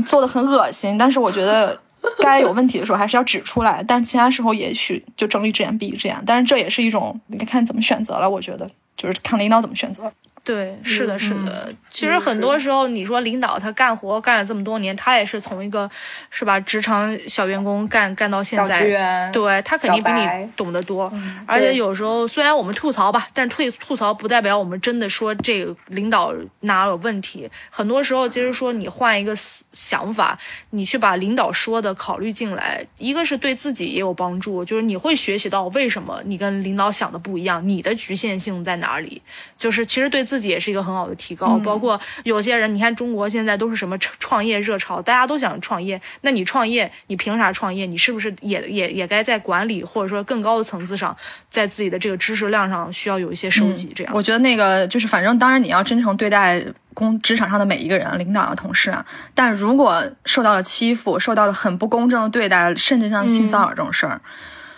[0.03, 1.78] 做的很恶心，但是我觉得
[2.20, 10.11] 该有问题的时候还是要指出来，但其他时候也许就睁一只眼闭一只眼，但是这也是一种你看怎么选择了，我觉得就是看领导怎么选择。
[10.43, 11.71] 对，是的，是的。
[11.89, 15.89] 其实很多时候，你说领导他干活干了这么多年，他也是从一个
[16.29, 21.09] 是吧职场小员工干干到现在，员，对他肯定比你懂得多。
[21.45, 27.49] 而且有时候虽然我们吐槽吧，但吐吐槽不代表我们真的说这个领导哪有问题。
[27.69, 30.37] 很多时候，其实说你换一个思想法，
[30.71, 39.21] 你去把领导说的考虑进来，一个是对自己也有帮助，就是你会学习到为什么你跟领导想的不一样，你的局限性在哪里。
[39.57, 41.57] 就是其实对自己也是一个很好的提高。
[41.59, 45.99] 包括有些人，你看中国现在都是什么创创业热潮，大家都想创业。
[46.21, 47.86] 那你创业，你凭啥创业？
[47.86, 51.15] 你是不是也也也该在管理或者说更高的层次上，
[51.49, 53.91] 在自己的这个知识量上需要有一些收集？
[53.95, 56.63] 这样，我觉得那个就是，反正当然你要真诚对待
[56.93, 59.05] 工职场上的每一个人，领导啊、同事啊。
[59.34, 64.21] 但如果受到了欺负，受到了很不公正的对待，甚至像性骚扰这种事儿，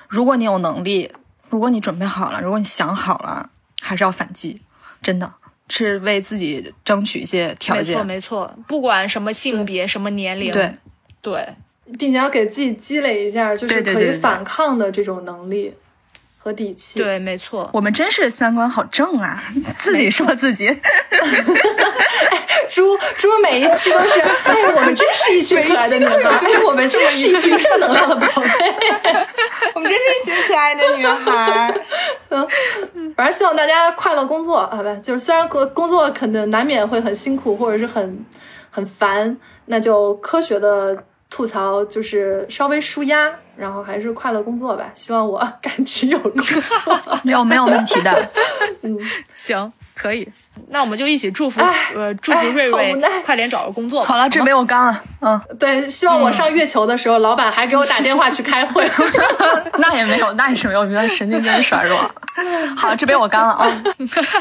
[0.08, 1.12] 如果你有能力，
[1.50, 3.50] 如果你准备好了，如果你想好了，
[3.82, 4.62] 还是要反击，
[5.02, 5.32] 真的
[5.70, 7.86] 是为自己争取一些条件。
[7.86, 8.08] 没错件。
[8.08, 10.72] 没错，不管什么性别、什么年龄，对。
[11.22, 11.48] 对。
[12.00, 15.72] 并且要给自己积累一下，就是可以反抗的这种能力
[16.46, 17.00] 和底气。
[17.00, 17.68] 对，没错。
[17.74, 19.44] 我们真是三观好正啊！
[19.76, 20.70] 自己说自己，
[22.70, 28.50] 猪猪每一期都是， 哎，我们真是一群可爱的女孩，哎，我们真是一群正能量的宝贝。
[29.74, 31.76] 我们真是一群可爱的女孩。
[32.30, 32.48] 嗯
[33.16, 38.24] 反正希望大家快乐工作啊，不，就是虽然工工作可能难免会很辛苦，或者是很
[38.70, 39.36] 很烦，
[39.66, 40.96] 那就科学的
[41.30, 44.92] 吐槽，就是稍微舒压，然后还是快乐工作吧。
[44.96, 46.62] 希望我 感情有工作。
[47.24, 48.30] 没有没有问题的。
[48.82, 48.98] 嗯
[49.34, 50.28] 行，可以。
[50.70, 52.96] 那我们就一起祝福，哎呃，祝福瑞瑞
[53.26, 54.04] 快点找个工作。
[54.04, 55.04] 好了，这杯我干了。
[55.22, 58.90] 嗯，对，希望我上月球的时候，老板还给我打电话去开会。
[59.78, 62.00] 那也没有，那也是没有，原来神经真衰弱。
[62.76, 63.84] 好，这杯我干了啊。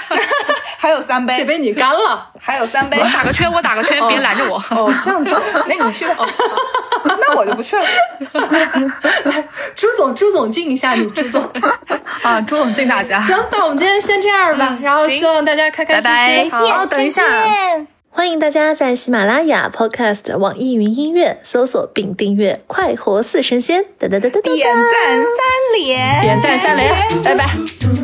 [0.78, 2.28] 还有三杯，这杯你干了。
[2.38, 3.04] 还有三杯我。
[3.08, 4.56] 打个圈，我打个圈，别拦着我。
[4.70, 5.34] 哦，这样子。
[5.66, 6.26] 那你去吧。
[7.04, 7.84] 那我就不去了。
[9.74, 11.50] 朱总，朱总敬一下你，朱总。
[12.22, 13.20] 啊，朱总敬大家。
[13.20, 16.03] 行，那我们今天先这样吧，然后希望大家开开心心。
[16.04, 16.50] 拜拜。
[16.50, 17.22] 好，等一下。
[18.10, 23.82] 欢迎大家在喜马拉雅、Podcast、网易云音乐搜索并订阅《快活似神仙》。
[23.98, 24.84] 哒哒哒哒哒，点赞
[25.16, 28.03] 三连，点赞三连，拜拜。